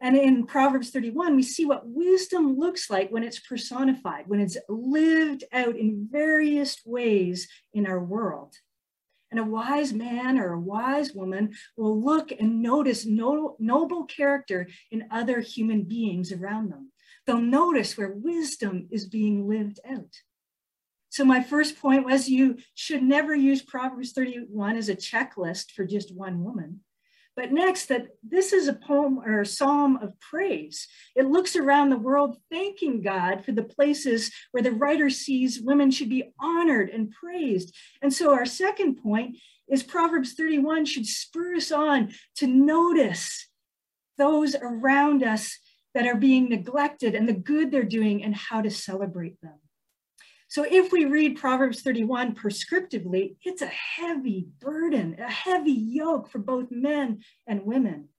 And 0.00 0.16
in 0.16 0.46
Proverbs 0.46 0.90
31, 0.90 1.36
we 1.36 1.42
see 1.42 1.64
what 1.64 1.88
wisdom 1.88 2.58
looks 2.58 2.90
like 2.90 3.10
when 3.10 3.22
it's 3.22 3.38
personified, 3.38 4.26
when 4.26 4.40
it's 4.40 4.58
lived 4.68 5.44
out 5.52 5.76
in 5.76 6.08
various 6.10 6.78
ways 6.84 7.48
in 7.72 7.86
our 7.86 8.02
world. 8.02 8.54
And 9.34 9.40
a 9.40 9.50
wise 9.50 9.92
man 9.92 10.38
or 10.38 10.52
a 10.52 10.60
wise 10.60 11.12
woman 11.12 11.54
will 11.76 12.00
look 12.00 12.30
and 12.30 12.62
notice 12.62 13.04
no, 13.04 13.56
noble 13.58 14.04
character 14.04 14.68
in 14.92 15.08
other 15.10 15.40
human 15.40 15.82
beings 15.82 16.30
around 16.30 16.70
them. 16.70 16.92
They'll 17.26 17.40
notice 17.40 17.98
where 17.98 18.12
wisdom 18.12 18.86
is 18.92 19.08
being 19.08 19.48
lived 19.48 19.80
out. 19.90 20.20
So 21.08 21.24
my 21.24 21.42
first 21.42 21.80
point 21.80 22.04
was 22.04 22.28
you 22.28 22.58
should 22.76 23.02
never 23.02 23.34
use 23.34 23.60
Proverbs 23.60 24.12
31 24.12 24.76
as 24.76 24.88
a 24.88 24.94
checklist 24.94 25.72
for 25.72 25.84
just 25.84 26.14
one 26.14 26.44
woman. 26.44 26.82
But 27.36 27.52
next, 27.52 27.86
that 27.86 28.08
this 28.22 28.52
is 28.52 28.68
a 28.68 28.74
poem 28.74 29.18
or 29.18 29.40
a 29.40 29.46
psalm 29.46 29.96
of 29.96 30.18
praise. 30.20 30.86
It 31.16 31.26
looks 31.26 31.56
around 31.56 31.90
the 31.90 31.98
world 31.98 32.38
thanking 32.50 33.02
God 33.02 33.44
for 33.44 33.50
the 33.52 33.64
places 33.64 34.30
where 34.52 34.62
the 34.62 34.70
writer 34.70 35.10
sees 35.10 35.60
women 35.60 35.90
should 35.90 36.08
be 36.08 36.32
honored 36.38 36.90
and 36.90 37.10
praised. 37.10 37.74
And 38.02 38.12
so 38.12 38.32
our 38.32 38.46
second 38.46 39.02
point 39.02 39.36
is 39.68 39.82
Proverbs 39.82 40.34
31 40.34 40.84
should 40.84 41.06
spur 41.06 41.56
us 41.56 41.72
on 41.72 42.12
to 42.36 42.46
notice 42.46 43.48
those 44.16 44.54
around 44.54 45.24
us 45.24 45.58
that 45.94 46.06
are 46.06 46.16
being 46.16 46.48
neglected 46.48 47.14
and 47.14 47.28
the 47.28 47.32
good 47.32 47.70
they're 47.70 47.82
doing 47.82 48.22
and 48.22 48.34
how 48.34 48.60
to 48.60 48.70
celebrate 48.70 49.40
them. 49.40 49.58
So 50.54 50.64
if 50.70 50.92
we 50.92 51.04
read 51.06 51.36
Proverbs 51.36 51.82
31 51.82 52.36
prescriptively, 52.36 53.34
it's 53.42 53.60
a 53.60 53.66
heavy 53.66 54.46
burden, 54.60 55.16
a 55.18 55.28
heavy 55.28 55.72
yoke 55.72 56.30
for 56.30 56.38
both 56.38 56.70
men 56.70 57.24
and 57.48 57.66
women. 57.66 58.10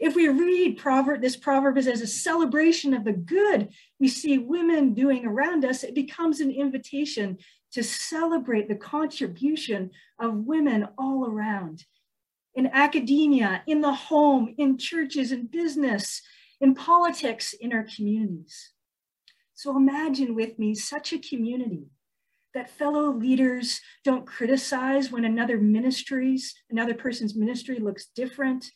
If 0.00 0.16
we 0.16 0.26
read 0.26 0.78
proverb, 0.78 1.22
this 1.22 1.36
proverb 1.36 1.78
as 1.78 1.86
a 1.86 2.08
celebration 2.08 2.92
of 2.92 3.04
the 3.04 3.12
good 3.12 3.68
we 4.00 4.08
see 4.08 4.36
women 4.36 4.94
doing 4.94 5.24
around 5.24 5.64
us, 5.64 5.84
it 5.84 5.94
becomes 5.94 6.40
an 6.40 6.50
invitation 6.50 7.38
to 7.70 7.84
celebrate 7.84 8.68
the 8.68 8.74
contribution 8.74 9.92
of 10.18 10.34
women 10.34 10.88
all 10.98 11.24
around. 11.24 11.84
In 12.56 12.66
academia, 12.66 13.62
in 13.68 13.80
the 13.80 13.94
home, 13.94 14.56
in 14.58 14.76
churches, 14.76 15.30
in 15.30 15.46
business, 15.46 16.20
in 16.60 16.74
politics, 16.74 17.52
in 17.52 17.72
our 17.72 17.84
communities. 17.84 18.72
So 19.60 19.76
imagine 19.76 20.34
with 20.34 20.58
me 20.58 20.74
such 20.74 21.12
a 21.12 21.18
community 21.18 21.90
that 22.54 22.70
fellow 22.70 23.12
leaders 23.12 23.82
don't 24.04 24.26
criticize 24.26 25.12
when 25.12 25.26
another 25.26 25.58
ministries, 25.58 26.54
another 26.70 26.94
person's 26.94 27.36
ministry 27.36 27.78
looks 27.78 28.06
different, 28.16 28.70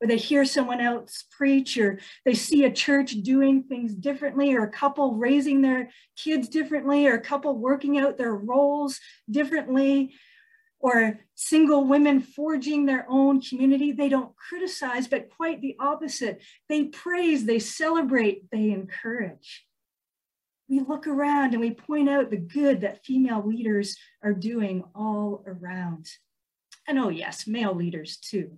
or 0.00 0.08
they 0.08 0.16
hear 0.16 0.46
someone 0.46 0.80
else 0.80 1.26
preach, 1.30 1.76
or 1.76 1.98
they 2.24 2.32
see 2.32 2.64
a 2.64 2.72
church 2.72 3.10
doing 3.22 3.64
things 3.64 3.94
differently, 3.94 4.54
or 4.54 4.62
a 4.62 4.70
couple 4.70 5.16
raising 5.16 5.60
their 5.60 5.90
kids 6.16 6.48
differently, 6.48 7.06
or 7.06 7.16
a 7.16 7.20
couple 7.20 7.58
working 7.58 7.98
out 7.98 8.16
their 8.16 8.34
roles 8.34 8.98
differently, 9.30 10.14
or 10.78 11.20
single 11.34 11.84
women 11.84 12.22
forging 12.22 12.86
their 12.86 13.04
own 13.10 13.42
community. 13.42 13.92
They 13.92 14.08
don't 14.08 14.34
criticize, 14.36 15.06
but 15.06 15.28
quite 15.28 15.60
the 15.60 15.76
opposite. 15.78 16.40
They 16.70 16.84
praise, 16.84 17.44
they 17.44 17.58
celebrate, 17.58 18.50
they 18.50 18.70
encourage. 18.70 19.66
We 20.70 20.80
look 20.80 21.08
around 21.08 21.52
and 21.52 21.60
we 21.60 21.72
point 21.72 22.08
out 22.08 22.30
the 22.30 22.36
good 22.36 22.82
that 22.82 23.04
female 23.04 23.44
leaders 23.44 23.96
are 24.22 24.32
doing 24.32 24.84
all 24.94 25.44
around. 25.44 26.06
And 26.86 26.96
oh, 26.98 27.08
yes, 27.08 27.46
male 27.46 27.74
leaders 27.74 28.16
too. 28.16 28.56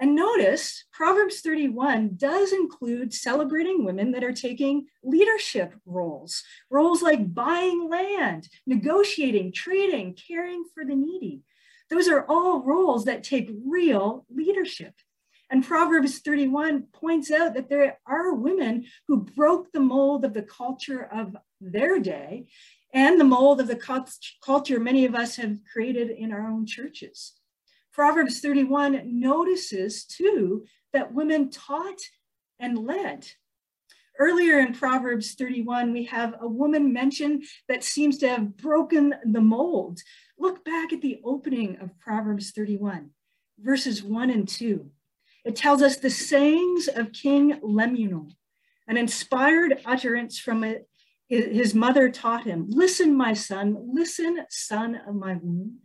And 0.00 0.14
notice 0.14 0.84
Proverbs 0.92 1.40
31 1.40 2.16
does 2.16 2.52
include 2.52 3.14
celebrating 3.14 3.84
women 3.84 4.10
that 4.12 4.24
are 4.24 4.32
taking 4.32 4.86
leadership 5.02 5.74
roles, 5.84 6.42
roles 6.70 7.02
like 7.02 7.34
buying 7.34 7.88
land, 7.88 8.48
negotiating, 8.66 9.52
trading, 9.52 10.14
caring 10.14 10.64
for 10.74 10.84
the 10.84 10.94
needy. 10.94 11.42
Those 11.88 12.08
are 12.08 12.26
all 12.26 12.62
roles 12.62 13.04
that 13.04 13.22
take 13.22 13.50
real 13.66 14.26
leadership. 14.28 14.94
And 15.50 15.64
Proverbs 15.64 16.18
31 16.18 16.88
points 16.92 17.30
out 17.30 17.54
that 17.54 17.68
there 17.68 17.98
are 18.06 18.34
women 18.34 18.86
who 19.06 19.18
broke 19.18 19.70
the 19.72 19.80
mold 19.80 20.24
of 20.24 20.34
the 20.34 20.42
culture 20.42 21.08
of 21.12 21.36
their 21.60 22.00
day 22.00 22.46
and 22.92 23.20
the 23.20 23.24
mold 23.24 23.60
of 23.60 23.68
the 23.68 24.10
culture 24.42 24.80
many 24.80 25.04
of 25.04 25.14
us 25.14 25.36
have 25.36 25.58
created 25.72 26.10
in 26.10 26.32
our 26.32 26.48
own 26.48 26.66
churches. 26.66 27.34
Proverbs 27.92 28.40
31 28.40 29.02
notices 29.04 30.04
too 30.04 30.64
that 30.92 31.12
women 31.14 31.50
taught 31.50 32.00
and 32.58 32.78
led. 32.78 33.26
Earlier 34.18 34.60
in 34.60 34.72
Proverbs 34.72 35.34
31, 35.34 35.92
we 35.92 36.04
have 36.04 36.34
a 36.40 36.48
woman 36.48 36.92
mentioned 36.92 37.44
that 37.68 37.84
seems 37.84 38.16
to 38.18 38.28
have 38.28 38.56
broken 38.56 39.14
the 39.24 39.42
mold. 39.42 40.00
Look 40.38 40.64
back 40.64 40.92
at 40.92 41.02
the 41.02 41.20
opening 41.22 41.76
of 41.80 41.98
Proverbs 41.98 42.50
31, 42.50 43.10
verses 43.58 44.02
1 44.02 44.30
and 44.30 44.48
2. 44.48 44.90
It 45.46 45.54
tells 45.54 45.80
us 45.80 45.96
the 45.96 46.10
sayings 46.10 46.88
of 46.88 47.12
King 47.12 47.60
Lemuel, 47.62 48.32
an 48.88 48.96
inspired 48.96 49.80
utterance 49.86 50.40
from 50.40 50.64
a, 50.64 50.80
his 51.28 51.72
mother 51.72 52.10
taught 52.10 52.44
him. 52.44 52.66
Listen, 52.68 53.14
my 53.16 53.32
son, 53.32 53.76
listen, 53.92 54.44
son 54.50 55.00
of 55.06 55.14
my 55.14 55.34
womb. 55.40 55.78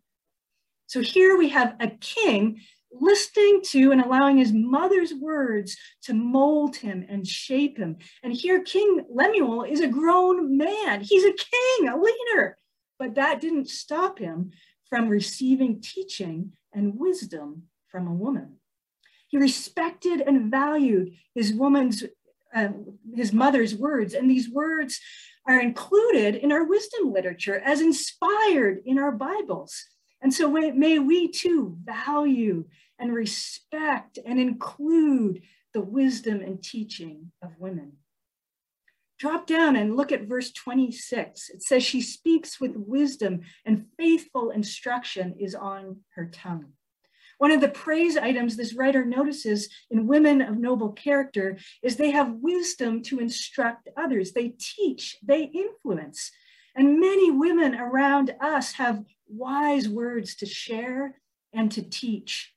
So 0.87 1.01
here 1.01 1.37
we 1.37 1.49
have 1.49 1.75
a 1.79 1.89
king 1.89 2.59
listening 2.91 3.61
to 3.65 3.91
and 3.91 4.01
allowing 4.01 4.37
his 4.37 4.51
mother's 4.51 5.13
words 5.13 5.77
to 6.05 6.13
mold 6.15 6.75
him 6.77 7.05
and 7.07 7.27
shape 7.27 7.77
him. 7.77 7.97
And 8.23 8.33
here, 8.33 8.63
King 8.63 9.05
Lemuel 9.13 9.63
is 9.63 9.81
a 9.81 9.87
grown 9.87 10.57
man. 10.57 11.01
He's 11.01 11.23
a 11.23 11.33
king, 11.33 11.87
a 11.87 11.97
leader. 12.01 12.57
But 12.97 13.13
that 13.13 13.41
didn't 13.41 13.69
stop 13.69 14.17
him 14.17 14.53
from 14.89 15.07
receiving 15.07 15.81
teaching 15.81 16.53
and 16.73 16.99
wisdom 16.99 17.67
from 17.89 18.07
a 18.07 18.13
woman. 18.13 18.57
He 19.31 19.37
respected 19.37 20.19
and 20.19 20.51
valued 20.51 21.13
his 21.33 21.53
woman's, 21.53 22.03
uh, 22.53 22.67
his 23.15 23.31
mother's 23.31 23.73
words, 23.73 24.13
and 24.13 24.29
these 24.29 24.49
words 24.49 24.99
are 25.47 25.59
included 25.59 26.35
in 26.35 26.51
our 26.51 26.65
wisdom 26.65 27.13
literature 27.13 27.57
as 27.59 27.79
inspired 27.79 28.81
in 28.85 28.99
our 28.99 29.13
Bibles. 29.13 29.85
And 30.21 30.33
so 30.33 30.51
may 30.51 30.99
we 30.99 31.29
too 31.29 31.77
value 31.83 32.65
and 32.99 33.13
respect 33.13 34.19
and 34.23 34.37
include 34.37 35.41
the 35.73 35.81
wisdom 35.81 36.41
and 36.41 36.61
teaching 36.61 37.31
of 37.41 37.57
women. 37.57 37.93
Drop 39.17 39.47
down 39.47 39.77
and 39.77 39.95
look 39.95 40.11
at 40.11 40.27
verse 40.27 40.51
26. 40.51 41.51
It 41.51 41.63
says, 41.63 41.83
She 41.83 42.01
speaks 42.01 42.59
with 42.59 42.75
wisdom, 42.75 43.41
and 43.65 43.85
faithful 43.97 44.49
instruction 44.49 45.35
is 45.39 45.55
on 45.55 46.01
her 46.15 46.25
tongue. 46.25 46.73
One 47.41 47.49
of 47.49 47.59
the 47.59 47.69
praise 47.69 48.17
items 48.17 48.55
this 48.55 48.75
writer 48.75 49.03
notices 49.03 49.67
in 49.89 50.05
women 50.05 50.41
of 50.41 50.59
noble 50.59 50.91
character 50.91 51.57
is 51.81 51.95
they 51.95 52.11
have 52.11 52.35
wisdom 52.39 53.01
to 53.05 53.17
instruct 53.17 53.89
others. 53.97 54.33
They 54.33 54.49
teach, 54.59 55.17
they 55.23 55.45
influence. 55.45 56.29
And 56.75 56.99
many 56.99 57.31
women 57.31 57.73
around 57.73 58.35
us 58.39 58.73
have 58.73 59.03
wise 59.27 59.89
words 59.89 60.35
to 60.35 60.45
share 60.45 61.19
and 61.51 61.71
to 61.71 61.81
teach. 61.81 62.53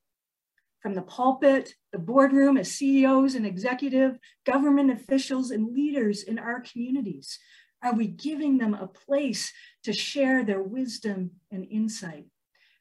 From 0.81 0.93
the 0.93 1.01
pulpit, 1.01 1.77
the 1.91 1.99
boardroom, 1.99 2.59
as 2.59 2.71
CEOs 2.73 3.37
and 3.37 3.47
executive, 3.47 4.19
government 4.45 4.91
officials, 4.91 5.51
and 5.51 5.75
leaders 5.75 6.23
in 6.23 6.39
our 6.39 6.61
communities, 6.61 7.39
are 7.83 7.95
we 7.95 8.07
giving 8.07 8.59
them 8.59 8.75
a 8.75 8.87
place 8.87 9.51
to 9.85 9.95
share 9.95 10.45
their 10.45 10.63
wisdom 10.63 11.31
and 11.51 11.67
insight? 11.71 12.27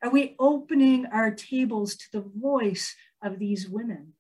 Are 0.04 0.10
we 0.10 0.36
opening 0.38 1.06
our 1.06 1.32
tables 1.32 1.96
to 1.96 2.12
the 2.12 2.26
voice 2.36 2.94
of 3.22 3.40
these 3.40 3.70
women? 3.70 4.14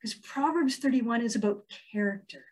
Because 0.00 0.14
Proverbs 0.14 0.76
31 0.76 1.20
is 1.20 1.36
about 1.36 1.70
character. 1.92 2.46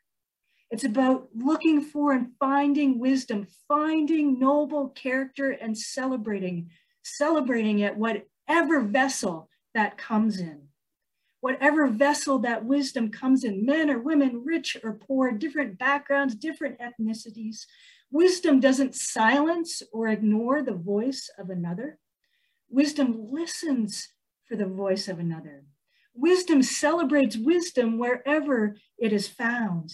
It's 0.70 0.84
about 0.84 1.28
looking 1.34 1.80
for 1.80 2.12
and 2.12 2.32
finding 2.38 2.98
wisdom, 2.98 3.46
finding 3.68 4.38
noble 4.38 4.90
character 4.90 5.52
and 5.52 5.76
celebrating, 5.76 6.68
celebrating 7.02 7.78
it, 7.78 7.96
whatever 7.96 8.82
vessel 8.82 9.48
that 9.74 9.96
comes 9.96 10.38
in. 10.38 10.68
Whatever 11.40 11.88
vessel 11.88 12.38
that 12.40 12.66
wisdom 12.66 13.10
comes 13.10 13.44
in, 13.44 13.64
men 13.64 13.90
or 13.90 13.98
women, 13.98 14.42
rich 14.44 14.76
or 14.84 14.92
poor, 14.92 15.32
different 15.32 15.78
backgrounds, 15.78 16.34
different 16.34 16.78
ethnicities. 16.78 17.64
Wisdom 18.10 18.60
doesn't 18.60 18.94
silence 18.94 19.82
or 19.90 20.08
ignore 20.08 20.62
the 20.62 20.74
voice 20.74 21.30
of 21.38 21.48
another. 21.48 21.98
Wisdom 22.72 23.28
listens 23.30 24.08
for 24.48 24.56
the 24.56 24.64
voice 24.64 25.06
of 25.06 25.18
another. 25.18 25.62
Wisdom 26.14 26.62
celebrates 26.62 27.36
wisdom 27.36 27.98
wherever 27.98 28.76
it 28.96 29.12
is 29.12 29.28
found. 29.28 29.92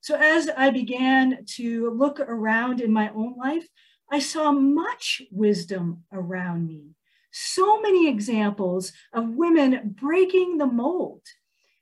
So 0.00 0.16
as 0.16 0.50
I 0.56 0.70
began 0.70 1.44
to 1.54 1.90
look 1.90 2.18
around 2.18 2.80
in 2.80 2.92
my 2.92 3.10
own 3.10 3.36
life, 3.38 3.68
I 4.10 4.18
saw 4.18 4.50
much 4.50 5.22
wisdom 5.30 6.02
around 6.12 6.66
me. 6.66 6.96
So 7.30 7.80
many 7.80 8.08
examples 8.08 8.92
of 9.12 9.36
women 9.36 9.94
breaking 10.00 10.58
the 10.58 10.66
mold. 10.66 11.22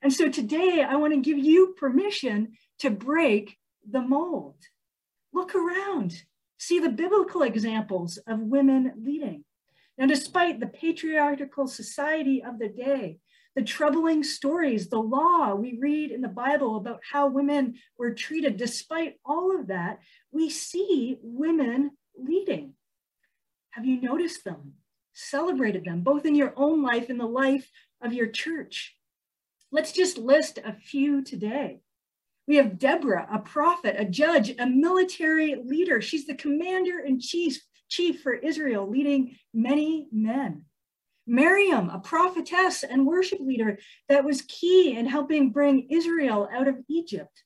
And 0.03 0.13
so 0.13 0.29
today 0.29 0.85
I 0.87 0.97
want 0.97 1.13
to 1.15 1.19
give 1.19 1.39
you 1.39 1.73
permission 1.79 2.53
to 2.79 2.91
break 2.91 3.57
the 3.89 4.01
mold. 4.01 4.57
Look 5.33 5.55
around, 5.55 6.21
see 6.59 6.77
the 6.77 6.89
biblical 6.89 7.41
examples 7.41 8.17
of 8.27 8.39
women 8.39 8.93
leading. 9.03 9.43
Now, 9.97 10.07
despite 10.07 10.59
the 10.59 10.67
patriarchal 10.67 11.67
society 11.67 12.43
of 12.43 12.59
the 12.59 12.67
day, 12.67 13.19
the 13.55 13.63
troubling 13.63 14.23
stories, 14.23 14.89
the 14.89 14.99
law 14.99 15.55
we 15.55 15.77
read 15.79 16.11
in 16.11 16.21
the 16.21 16.27
Bible 16.27 16.75
about 16.75 16.99
how 17.09 17.27
women 17.27 17.75
were 17.97 18.13
treated. 18.13 18.57
Despite 18.57 19.15
all 19.25 19.57
of 19.57 19.67
that, 19.67 19.99
we 20.31 20.49
see 20.49 21.17
women 21.21 21.91
leading. 22.17 22.73
Have 23.71 23.85
you 23.85 24.01
noticed 24.01 24.43
them, 24.43 24.73
celebrated 25.13 25.85
them, 25.85 26.01
both 26.01 26.25
in 26.25 26.35
your 26.35 26.53
own 26.57 26.83
life 26.83 27.09
and 27.09 27.19
the 27.19 27.25
life 27.25 27.69
of 28.01 28.11
your 28.11 28.27
church? 28.27 28.97
Let's 29.71 29.93
just 29.93 30.17
list 30.17 30.59
a 30.63 30.73
few 30.73 31.23
today. 31.23 31.79
We 32.47 32.57
have 32.57 32.77
Deborah, 32.77 33.27
a 33.31 33.39
prophet, 33.39 33.95
a 33.97 34.05
judge, 34.05 34.53
a 34.59 34.67
military 34.67 35.55
leader. 35.55 36.01
She's 36.01 36.27
the 36.27 36.35
commander 36.35 36.99
in 36.99 37.19
chief, 37.19 37.61
chief 37.89 38.21
for 38.21 38.33
Israel, 38.33 38.89
leading 38.89 39.37
many 39.53 40.07
men. 40.11 40.65
Miriam, 41.27 41.89
a 41.89 41.99
prophetess 41.99 42.83
and 42.83 43.05
worship 43.05 43.39
leader 43.39 43.79
that 44.09 44.23
was 44.23 44.43
key 44.43 44.95
in 44.95 45.07
helping 45.07 45.51
bring 45.51 45.87
Israel 45.89 46.47
out 46.53 46.67
of 46.67 46.77
Egypt. 46.87 47.43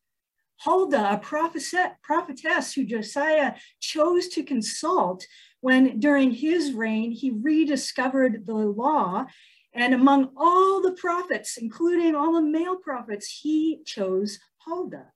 Huldah, 0.61 1.13
a 1.13 1.17
prophetess 1.17 2.73
who 2.73 2.83
Josiah 2.83 3.53
chose 3.79 4.27
to 4.29 4.43
consult 4.43 5.25
when 5.61 5.99
during 5.99 6.31
his 6.31 6.73
reign 6.73 7.11
he 7.11 7.31
rediscovered 7.31 8.45
the 8.45 8.53
law. 8.53 9.25
And 9.73 9.93
among 9.93 10.31
all 10.35 10.81
the 10.81 10.93
prophets, 10.93 11.55
including 11.55 12.15
all 12.15 12.33
the 12.33 12.41
male 12.41 12.75
prophets, 12.75 13.39
he 13.41 13.81
chose 13.85 14.39
Huldah. 14.65 15.13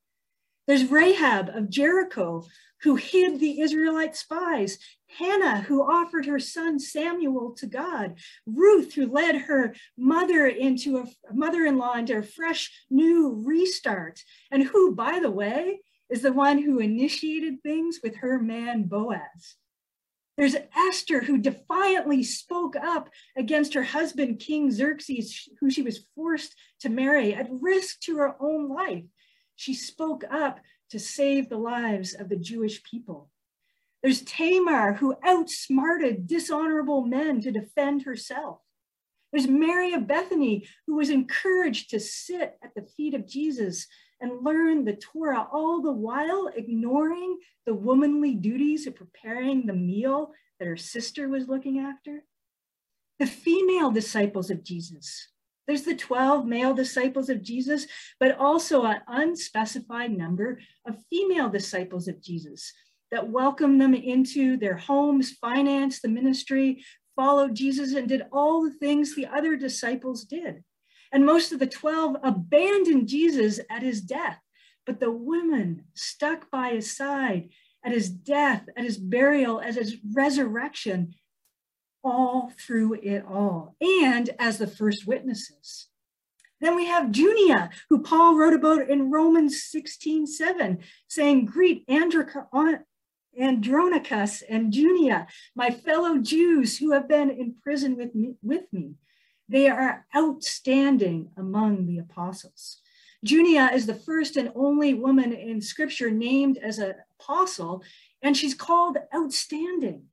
There's 0.66 0.90
Rahab 0.90 1.50
of 1.50 1.70
Jericho, 1.70 2.46
who 2.84 2.96
hid 2.96 3.40
the 3.40 3.60
Israelite 3.60 4.16
spies, 4.16 4.78
Hannah, 5.18 5.62
who 5.62 5.84
offered 5.84 6.26
her 6.26 6.40
son 6.40 6.80
Samuel 6.80 7.54
to 7.58 7.68
God, 7.68 8.20
Ruth, 8.46 8.94
who 8.94 9.08
led 9.08 9.36
her 9.36 9.76
mother 9.98 10.48
into 10.48 10.98
a 10.98 11.34
mother-in-law 11.34 11.96
into 11.96 12.18
a 12.18 12.24
fresh 12.24 12.72
new 12.90 13.42
restart, 13.46 14.24
and 14.52 14.64
who, 14.64 14.96
by 14.96 15.20
the 15.20 15.32
way, 15.32 15.82
is 16.10 16.22
the 16.22 16.34
one 16.34 16.60
who 16.60 16.80
initiated 16.80 17.62
things 17.62 18.00
with 18.04 18.18
her 18.18 18.40
man 18.40 18.84
Boaz. 18.84 19.56
There's 20.38 20.56
Esther, 20.76 21.22
who 21.22 21.38
defiantly 21.38 22.24
spoke 22.24 22.76
up 22.76 23.10
against 23.38 23.76
her 23.76 23.84
husband, 23.84 24.40
King 24.40 24.72
Xerxes, 24.72 25.48
who 25.60 25.70
she 25.70 25.84
was 25.84 26.06
forced 26.16 26.56
to 26.80 26.90
marry 26.90 27.36
at 27.36 27.50
risk 27.52 28.00
to 28.02 28.18
her 28.18 28.36
own 28.40 28.68
life. 28.68 29.04
She 29.56 29.76
spoke 29.76 30.24
up 30.32 30.60
to 30.90 31.00
save 31.00 31.50
the 31.50 31.58
lives 31.58 32.16
of 32.16 32.30
the 32.30 32.36
Jewish 32.36 32.84
people. 32.84 33.30
There's 34.04 34.22
Tamar, 34.22 34.94
who 34.94 35.16
outsmarted 35.24 36.28
dishonorable 36.28 37.06
men 37.06 37.40
to 37.42 37.52
defend 37.52 38.04
herself. 38.04 38.60
There's 39.32 39.48
Mary 39.48 39.94
of 39.94 40.08
Bethany, 40.08 40.68
who 40.86 40.96
was 40.96 41.10
encouraged 41.10 41.90
to 41.90 42.02
sit 42.02 42.58
at 42.62 42.76
the 42.76 42.84
feet 42.84 43.14
of 43.14 43.26
Jesus 43.26 43.88
and 44.20 44.44
learn 44.44 44.84
the 44.84 44.96
Torah, 44.96 45.48
all 45.52 45.82
the 45.82 45.92
while 45.92 46.52
ignoring 46.54 47.40
the 47.66 47.74
womanly 47.74 48.36
duties 48.36 48.86
of 48.86 48.96
preparing 48.96 49.66
the 49.66 49.74
meal 49.74 50.34
that 50.60 50.68
her 50.68 50.78
sister 50.78 51.30
was 51.30 51.48
looking 51.48 51.80
after. 51.80 52.26
The 53.20 53.26
female 53.26 53.90
disciples 53.90 54.50
of 54.50 54.64
Jesus, 54.64 55.30
there's 55.66 55.84
the 55.84 55.96
12 55.96 56.46
male 56.46 56.74
disciples 56.74 57.30
of 57.30 57.42
Jesus, 57.42 57.88
but 58.20 58.38
also 58.38 58.84
an 58.84 59.02
unspecified 59.08 60.12
number 60.12 60.60
of 60.86 61.04
female 61.10 61.48
disciples 61.48 62.10
of 62.10 62.22
Jesus 62.22 62.74
that 63.14 63.30
welcomed 63.30 63.80
them 63.80 63.94
into 63.94 64.58
their 64.58 64.76
homes, 64.76 65.34
financed 65.34 66.02
the 66.02 66.08
ministry, 66.08 66.84
followed 67.16 67.54
Jesus, 67.54 67.94
and 67.94 68.10
did 68.10 68.24
all 68.32 68.64
the 68.64 68.74
things 68.74 69.14
the 69.14 69.28
other 69.28 69.56
disciples 69.56 70.26
did. 70.26 70.64
And 71.12 71.24
most 71.24 71.52
of 71.52 71.60
the 71.60 71.68
12 71.68 72.18
abandoned 72.24 73.08
Jesus 73.08 73.60
at 73.70 73.84
his 73.84 74.02
death, 74.02 74.40
but 74.88 75.00
the 75.00 75.12
women 75.12 75.84
stuck 75.94 76.50
by 76.50 76.72
his 76.72 76.98
side 76.98 77.50
at 77.86 77.92
his 77.92 78.10
death, 78.10 78.66
at 78.76 78.84
his 78.84 78.98
burial, 78.98 79.62
at 79.62 79.76
his 79.76 79.98
resurrection, 80.12 81.14
all 82.04 82.52
through 82.60 82.94
it 82.96 83.24
all, 83.30 83.76
and 83.80 84.32
as 84.40 84.58
the 84.58 84.66
first 84.66 85.06
witnesses. 85.06 85.88
Then 86.62 86.76
we 86.76 86.88
have 86.88 87.12
Junia, 87.12 87.70
who 87.92 88.02
Paul 88.02 88.38
wrote 88.38 88.54
about 88.54 88.90
in 88.90 89.12
Romans 89.12 89.62
16, 89.66 90.26
7, 90.26 90.80
saying, 91.08 91.46
Greet 91.46 91.86
Andronicus 93.40 94.44
and 94.48 94.74
Junia, 94.74 95.28
my 95.56 95.70
fellow 95.70 96.18
Jews 96.18 96.78
who 96.78 96.92
have 96.92 97.08
been 97.08 97.30
in 97.30 97.56
prison 97.62 97.96
with 97.96 98.14
me, 98.16 98.36
with 98.42 98.72
me. 98.72 98.96
They 99.50 99.68
are 99.70 100.06
outstanding 100.16 101.32
among 101.38 101.86
the 101.86 102.00
apostles. 102.00 102.82
Junia 103.24 103.72
is 103.74 103.86
the 103.86 103.96
first 103.96 104.36
and 104.36 104.52
only 104.56 104.94
woman 104.94 105.32
in 105.32 105.62
scripture 105.62 106.12
named 106.12 106.58
as 106.58 106.80
an 106.80 106.96
apostle, 107.20 107.84
and 108.22 108.36
she's 108.36 108.54
called 108.54 108.98
outstanding. 109.16 110.04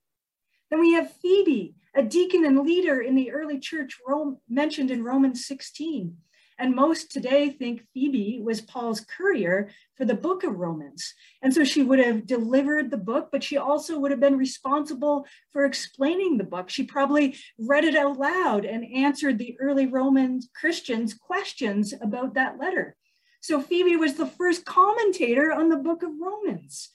Then 0.70 0.80
we 0.80 0.92
have 0.92 1.12
Phoebe, 1.20 1.74
a 1.94 2.02
deacon 2.02 2.44
and 2.44 2.60
leader 2.60 3.00
in 3.00 3.16
the 3.16 3.32
early 3.32 3.58
church 3.58 3.98
Rome, 4.06 4.38
mentioned 4.48 4.90
in 4.90 5.02
Romans 5.02 5.44
16. 5.46 6.16
And 6.60 6.74
most 6.74 7.10
today 7.10 7.48
think 7.48 7.86
Phoebe 7.94 8.38
was 8.42 8.60
Paul's 8.60 9.00
courier 9.00 9.70
for 9.96 10.04
the 10.04 10.14
book 10.14 10.44
of 10.44 10.58
Romans. 10.58 11.14
And 11.40 11.54
so 11.54 11.64
she 11.64 11.82
would 11.82 11.98
have 11.98 12.26
delivered 12.26 12.90
the 12.90 12.98
book, 12.98 13.30
but 13.32 13.42
she 13.42 13.56
also 13.56 13.98
would 13.98 14.10
have 14.10 14.20
been 14.20 14.36
responsible 14.36 15.24
for 15.54 15.64
explaining 15.64 16.36
the 16.36 16.44
book. 16.44 16.68
She 16.68 16.82
probably 16.82 17.34
read 17.58 17.84
it 17.84 17.96
out 17.96 18.18
loud 18.18 18.66
and 18.66 18.84
answered 18.94 19.38
the 19.38 19.56
early 19.58 19.86
Roman 19.86 20.40
Christians' 20.54 21.14
questions 21.14 21.94
about 21.98 22.34
that 22.34 22.58
letter. 22.58 22.94
So 23.40 23.62
Phoebe 23.62 23.96
was 23.96 24.16
the 24.16 24.26
first 24.26 24.66
commentator 24.66 25.54
on 25.54 25.70
the 25.70 25.78
book 25.78 26.02
of 26.02 26.10
Romans. 26.20 26.90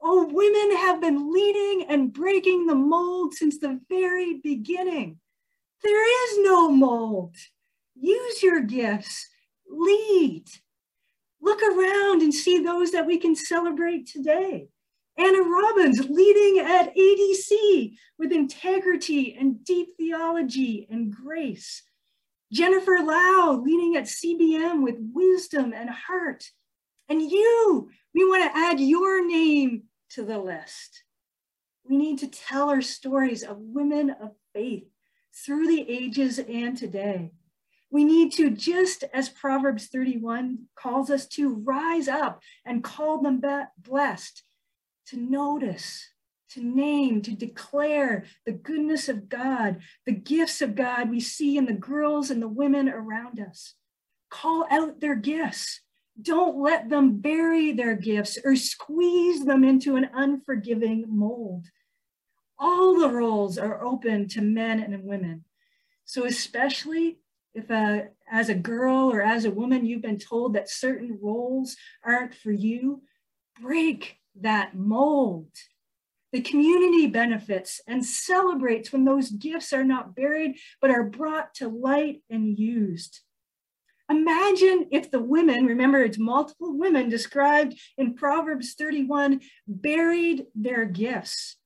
Oh, 0.00 0.24
women 0.24 0.78
have 0.78 1.02
been 1.02 1.30
leading 1.30 1.86
and 1.90 2.14
breaking 2.14 2.66
the 2.66 2.74
mold 2.74 3.34
since 3.34 3.58
the 3.58 3.78
very 3.90 4.40
beginning. 4.42 5.18
There 5.82 6.30
is 6.30 6.38
no 6.46 6.70
mold. 6.70 7.36
Use 8.02 8.42
your 8.42 8.60
gifts, 8.60 9.28
lead. 9.70 10.44
Look 11.40 11.62
around 11.62 12.20
and 12.20 12.34
see 12.34 12.58
those 12.58 12.90
that 12.90 13.06
we 13.06 13.16
can 13.16 13.36
celebrate 13.36 14.08
today. 14.08 14.66
Anna 15.16 15.42
Robbins 15.42 16.00
leading 16.08 16.64
at 16.66 16.96
ADC 16.96 17.94
with 18.18 18.32
integrity 18.32 19.36
and 19.38 19.62
deep 19.64 19.90
theology 19.96 20.88
and 20.90 21.14
grace. 21.14 21.84
Jennifer 22.52 22.98
Lau 23.00 23.62
leading 23.64 23.94
at 23.94 24.04
CBM 24.04 24.82
with 24.82 24.96
wisdom 24.98 25.72
and 25.72 25.88
heart. 25.88 26.50
And 27.08 27.22
you, 27.22 27.88
we 28.14 28.24
want 28.24 28.42
to 28.50 28.58
add 28.58 28.80
your 28.80 29.24
name 29.24 29.84
to 30.10 30.24
the 30.24 30.40
list. 30.40 31.04
We 31.88 31.96
need 31.96 32.18
to 32.18 32.26
tell 32.26 32.68
our 32.68 32.82
stories 32.82 33.44
of 33.44 33.58
women 33.60 34.10
of 34.10 34.32
faith 34.52 34.88
through 35.32 35.68
the 35.68 35.88
ages 35.88 36.40
and 36.40 36.76
today. 36.76 37.30
We 37.92 38.04
need 38.04 38.32
to, 38.32 38.48
just 38.48 39.04
as 39.12 39.28
Proverbs 39.28 39.88
31 39.88 40.60
calls 40.74 41.10
us 41.10 41.26
to, 41.28 41.56
rise 41.56 42.08
up 42.08 42.40
and 42.64 42.82
call 42.82 43.20
them 43.20 43.42
blessed, 43.76 44.42
to 45.08 45.18
notice, 45.18 46.08
to 46.52 46.62
name, 46.62 47.20
to 47.20 47.32
declare 47.32 48.24
the 48.46 48.52
goodness 48.52 49.10
of 49.10 49.28
God, 49.28 49.82
the 50.06 50.12
gifts 50.12 50.62
of 50.62 50.74
God 50.74 51.10
we 51.10 51.20
see 51.20 51.58
in 51.58 51.66
the 51.66 51.74
girls 51.74 52.30
and 52.30 52.40
the 52.40 52.48
women 52.48 52.88
around 52.88 53.38
us. 53.38 53.74
Call 54.30 54.66
out 54.70 55.00
their 55.00 55.16
gifts, 55.16 55.82
Don't 56.20 56.58
let 56.58 56.88
them 56.88 57.18
bury 57.18 57.72
their 57.72 57.94
gifts 57.94 58.38
or 58.42 58.56
squeeze 58.56 59.44
them 59.44 59.64
into 59.64 59.96
an 59.96 60.08
unforgiving 60.14 61.04
mold. 61.08 61.66
All 62.58 62.98
the 62.98 63.10
roles 63.10 63.58
are 63.58 63.84
open 63.84 64.28
to 64.28 64.40
men 64.40 64.80
and 64.80 65.04
women. 65.04 65.44
So, 66.06 66.24
especially 66.24 67.18
if 67.54 67.70
a, 67.70 68.08
as 68.30 68.48
a 68.48 68.54
girl 68.54 69.10
or 69.10 69.20
as 69.20 69.44
a 69.44 69.50
woman 69.50 69.84
you've 69.84 70.02
been 70.02 70.18
told 70.18 70.54
that 70.54 70.70
certain 70.70 71.18
roles 71.20 71.76
aren't 72.04 72.34
for 72.34 72.50
you, 72.50 73.02
break 73.60 74.18
that 74.40 74.74
mold. 74.74 75.50
The 76.32 76.40
community 76.40 77.06
benefits 77.08 77.80
and 77.86 78.04
celebrates 78.04 78.90
when 78.90 79.04
those 79.04 79.30
gifts 79.30 79.72
are 79.72 79.84
not 79.84 80.14
buried, 80.14 80.56
but 80.80 80.90
are 80.90 81.04
brought 81.04 81.54
to 81.56 81.68
light 81.68 82.22
and 82.30 82.58
used. 82.58 83.20
Imagine 84.10 84.88
if 84.90 85.10
the 85.10 85.20
women, 85.20 85.66
remember 85.66 86.02
it's 86.02 86.18
multiple 86.18 86.76
women 86.76 87.08
described 87.08 87.78
in 87.98 88.14
Proverbs 88.14 88.74
31, 88.74 89.40
buried 89.66 90.46
their 90.54 90.84
gifts. 90.86 91.56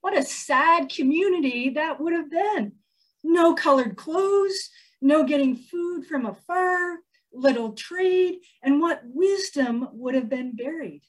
What 0.00 0.16
a 0.16 0.22
sad 0.22 0.88
community 0.88 1.70
that 1.70 2.00
would 2.00 2.12
have 2.12 2.30
been. 2.30 2.72
No 3.22 3.54
colored 3.54 3.96
clothes, 3.96 4.70
no 5.04 5.22
getting 5.22 5.54
food 5.54 6.06
from 6.06 6.24
afar, 6.24 6.96
little 7.30 7.72
trade, 7.72 8.38
and 8.62 8.80
what 8.80 9.02
wisdom 9.04 9.86
would 9.92 10.14
have 10.14 10.30
been 10.30 10.56
buried. 10.56 11.02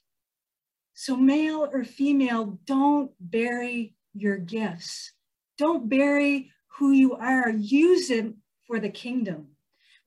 So, 0.93 1.15
male 1.15 1.69
or 1.71 1.85
female, 1.85 2.59
don't 2.65 3.11
bury 3.19 3.95
your 4.13 4.37
gifts. 4.37 5.13
Don't 5.57 5.87
bury 5.87 6.51
who 6.77 6.91
you 6.91 7.13
are. 7.13 7.49
Use 7.49 8.09
it 8.09 8.33
for 8.67 8.79
the 8.79 8.89
kingdom. 8.89 9.47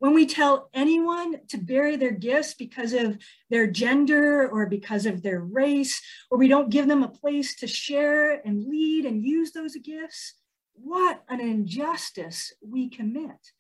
When 0.01 0.12
we 0.12 0.27
tell 0.27 0.68
anyone 0.74 1.40
to 1.48 1.57
bury 1.57 1.96
their 1.96 2.12
gifts 2.12 2.53
because 2.53 2.92
of 2.92 3.16
their 3.48 3.66
gender 3.66 4.48
or 4.48 4.66
because 4.66 5.07
of 5.07 5.22
their 5.22 5.40
race, 5.40 6.01
or 6.31 6.37
we 6.37 6.46
don't 6.46 6.70
give 6.70 6.88
them 6.88 7.03
a 7.03 7.09
place 7.09 7.57
to 7.57 7.66
share 7.66 8.46
and 8.46 8.66
lead 8.66 9.07
and 9.07 9.24
use 9.24 9.53
those 9.53 9.77
gifts, 9.77 10.35
what 10.74 11.22
an 11.29 11.40
injustice 11.40 12.53
we 12.61 12.90
commit. 12.90 13.53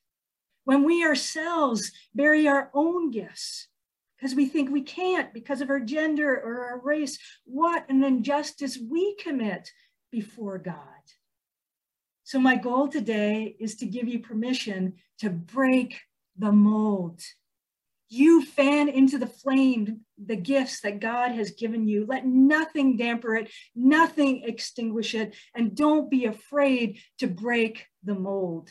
When 0.68 0.82
we 0.82 1.02
ourselves 1.02 1.92
bury 2.14 2.46
our 2.46 2.70
own 2.74 3.10
gifts, 3.10 3.68
because 4.14 4.34
we 4.34 4.44
think 4.44 4.68
we 4.68 4.82
can't 4.82 5.32
because 5.32 5.62
of 5.62 5.70
our 5.70 5.80
gender 5.80 6.30
or 6.30 6.66
our 6.66 6.78
race. 6.80 7.18
What 7.46 7.88
an 7.88 8.04
injustice 8.04 8.76
we 8.76 9.16
commit 9.16 9.72
before 10.12 10.58
God. 10.58 10.76
So, 12.24 12.38
my 12.38 12.56
goal 12.56 12.86
today 12.86 13.56
is 13.58 13.76
to 13.76 13.86
give 13.86 14.08
you 14.08 14.18
permission 14.18 14.96
to 15.20 15.30
break 15.30 16.02
the 16.36 16.52
mold. 16.52 17.22
You 18.10 18.44
fan 18.44 18.90
into 18.90 19.16
the 19.16 19.26
flame 19.26 20.00
the 20.22 20.36
gifts 20.36 20.82
that 20.82 21.00
God 21.00 21.32
has 21.32 21.52
given 21.52 21.88
you. 21.88 22.04
Let 22.06 22.26
nothing 22.26 22.98
damper 22.98 23.36
it, 23.36 23.50
nothing 23.74 24.42
extinguish 24.44 25.14
it, 25.14 25.34
and 25.54 25.74
don't 25.74 26.10
be 26.10 26.26
afraid 26.26 26.98
to 27.20 27.26
break 27.26 27.86
the 28.04 28.14
mold. 28.14 28.68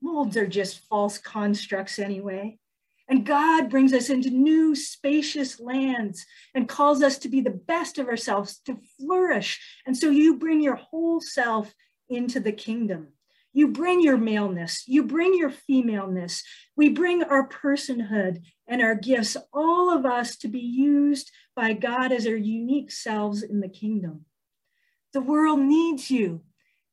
Molds 0.00 0.36
are 0.36 0.46
just 0.46 0.80
false 0.86 1.18
constructs 1.18 1.98
anyway. 1.98 2.58
And 3.08 3.24
God 3.24 3.70
brings 3.70 3.92
us 3.92 4.10
into 4.10 4.30
new 4.30 4.74
spacious 4.74 5.60
lands 5.60 6.26
and 6.54 6.68
calls 6.68 7.02
us 7.02 7.18
to 7.18 7.28
be 7.28 7.40
the 7.40 7.50
best 7.50 7.98
of 7.98 8.08
ourselves, 8.08 8.58
to 8.66 8.78
flourish. 8.98 9.60
And 9.86 9.96
so 9.96 10.10
you 10.10 10.38
bring 10.38 10.60
your 10.60 10.74
whole 10.74 11.20
self 11.20 11.72
into 12.08 12.40
the 12.40 12.52
kingdom. 12.52 13.08
You 13.52 13.68
bring 13.68 14.02
your 14.02 14.18
maleness, 14.18 14.86
you 14.86 15.04
bring 15.04 15.34
your 15.34 15.48
femaleness, 15.48 16.42
we 16.76 16.90
bring 16.90 17.22
our 17.22 17.48
personhood 17.48 18.42
and 18.66 18.82
our 18.82 18.94
gifts, 18.94 19.34
all 19.50 19.90
of 19.90 20.04
us 20.04 20.36
to 20.38 20.48
be 20.48 20.60
used 20.60 21.30
by 21.54 21.72
God 21.72 22.12
as 22.12 22.26
our 22.26 22.36
unique 22.36 22.90
selves 22.90 23.42
in 23.42 23.60
the 23.60 23.68
kingdom. 23.68 24.26
The 25.14 25.22
world 25.22 25.60
needs 25.60 26.10
you. 26.10 26.42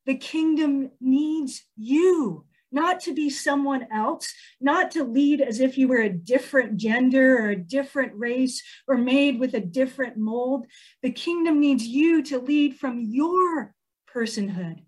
The 0.05 0.15
kingdom 0.15 0.91
needs 1.01 1.63
you 1.75 2.45
not 2.73 2.99
to 3.01 3.13
be 3.13 3.29
someone 3.29 3.87
else, 3.91 4.33
not 4.59 4.91
to 4.91 5.03
lead 5.03 5.41
as 5.41 5.59
if 5.59 5.77
you 5.77 5.87
were 5.87 6.01
a 6.01 6.09
different 6.09 6.77
gender 6.77 7.37
or 7.37 7.49
a 7.49 7.55
different 7.55 8.13
race 8.15 8.61
or 8.87 8.97
made 8.97 9.39
with 9.39 9.53
a 9.53 9.59
different 9.59 10.17
mold. 10.17 10.65
The 11.01 11.11
kingdom 11.11 11.59
needs 11.59 11.85
you 11.85 12.23
to 12.23 12.39
lead 12.39 12.77
from 12.77 12.99
your 12.99 13.73
personhood, 14.13 14.83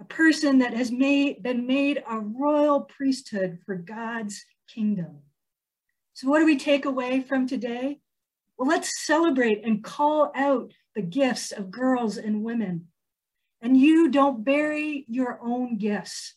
a 0.00 0.04
person 0.04 0.58
that 0.58 0.74
has 0.74 0.92
made, 0.92 1.42
been 1.42 1.66
made 1.66 2.02
a 2.08 2.20
royal 2.20 2.82
priesthood 2.82 3.58
for 3.64 3.74
God's 3.74 4.44
kingdom. 4.72 5.20
So, 6.14 6.28
what 6.28 6.40
do 6.40 6.46
we 6.46 6.58
take 6.58 6.84
away 6.84 7.20
from 7.20 7.46
today? 7.46 8.00
Well, 8.58 8.68
let's 8.68 9.06
celebrate 9.06 9.64
and 9.64 9.84
call 9.84 10.32
out 10.34 10.72
the 10.94 11.02
gifts 11.02 11.52
of 11.52 11.70
girls 11.70 12.16
and 12.16 12.42
women. 12.42 12.88
And 13.62 13.76
you 13.76 14.10
don't 14.10 14.44
bury 14.44 15.04
your 15.08 15.38
own 15.40 15.78
gifts. 15.78 16.34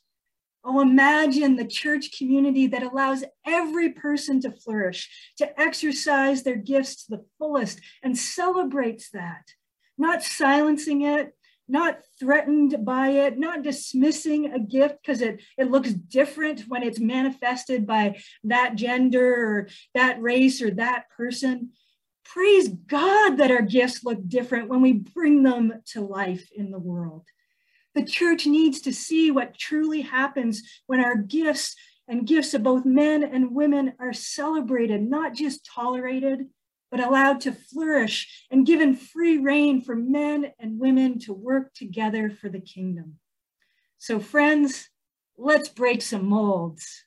Oh, 0.63 0.80
imagine 0.82 1.56
the 1.56 1.65
church 1.65 2.15
community 2.17 2.67
that 2.67 2.84
allows 2.84 3.24
every 3.45 3.89
person 3.89 4.39
to 4.41 4.52
flourish, 4.52 5.10
to 5.38 5.60
exercise 5.60 6.43
their 6.43 6.56
gifts 6.56 7.06
to 7.06 7.15
the 7.17 7.26
fullest 7.39 7.82
and 8.04 8.15
celebrates 8.17 9.10
that, 9.12 9.54
not 9.97 10.21
silencing 10.21 11.02
it, 11.02 11.34
not 11.67 12.02
threatened 12.19 12.86
by 12.86 13.10
it, 13.10 13.39
not 13.39 13.63
dismissing 13.63 14.54
a 14.54 14.60
gift 14.60 14.97
because 15.02 15.21
it, 15.21 15.41
it 15.58 15.71
looks 15.71 15.93
different 15.93 16.65
when 16.67 16.84
it's 16.84 17.00
manifested 17.00 17.88
by 17.88 18.21
that 18.43 18.76
gender 18.76 19.34
or 19.34 19.67
that 19.95 20.21
race 20.21 20.62
or 20.62 20.69
that 20.71 21.06
person. 21.15 21.71
Praise 22.26 22.67
God 22.67 23.38
that 23.38 23.52
our 23.52 23.62
gifts 23.62 24.04
look 24.04 24.19
different 24.28 24.69
when 24.69 24.82
we 24.82 24.93
bring 24.93 25.43
them 25.43 25.74
to 25.88 26.02
life 26.02 26.50
in 26.56 26.71
the 26.71 26.80
world. 26.80 27.26
The 27.93 28.06
church 28.06 28.45
needs 28.45 28.82
to 28.82 28.93
see 28.93 29.32
what 29.32 29.58
truly 29.58 30.01
happens 30.01 30.62
when 30.88 31.01
our 31.01 31.15
gifts 31.15 31.75
and 32.08 32.25
gifts 32.27 32.54
of 32.54 32.63
both 32.63 32.86
men 32.86 33.23
and 33.23 33.54
women 33.54 33.93
are 33.99 34.13
celebrated, 34.13 35.01
not 35.01 35.34
just 35.34 35.65
tolerated, 35.65 36.47
but 36.89 36.99
allowed 36.99 37.41
to 37.41 37.51
flourish 37.51 38.45
and 38.51 38.65
given 38.65 38.95
free 38.95 39.38
reign 39.38 39.82
for 39.82 39.95
men 39.95 40.51
and 40.60 40.80
women 40.80 41.19
to 41.19 41.34
work 41.34 41.73
together 41.73 42.30
for 42.30 42.49
the 42.49 42.60
kingdom. 42.60 43.17
So, 43.97 44.19
friends, 44.19 44.89
let's 45.38 45.69
break 45.69 46.01
some 46.01 46.25
molds. 46.25 47.06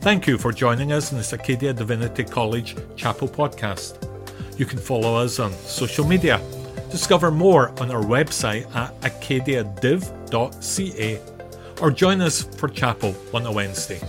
Thank 0.00 0.26
you 0.28 0.38
for 0.38 0.52
joining 0.52 0.92
us 0.92 1.10
in 1.10 1.18
this 1.18 1.32
Acadia 1.32 1.72
Divinity 1.72 2.24
College 2.24 2.76
Chapel 2.94 3.28
podcast. 3.28 4.02
You 4.58 4.64
can 4.64 4.78
follow 4.78 5.16
us 5.16 5.38
on 5.40 5.52
social 5.52 6.06
media 6.06 6.40
Discover 6.90 7.30
more 7.30 7.70
on 7.80 7.90
our 7.90 8.02
website 8.02 8.74
at 8.74 8.98
acadiadiv.ca 9.00 11.20
or 11.80 11.90
join 11.90 12.20
us 12.20 12.42
for 12.42 12.68
chapel 12.68 13.14
on 13.34 13.44
a 13.44 13.52
Wednesday. 13.52 14.00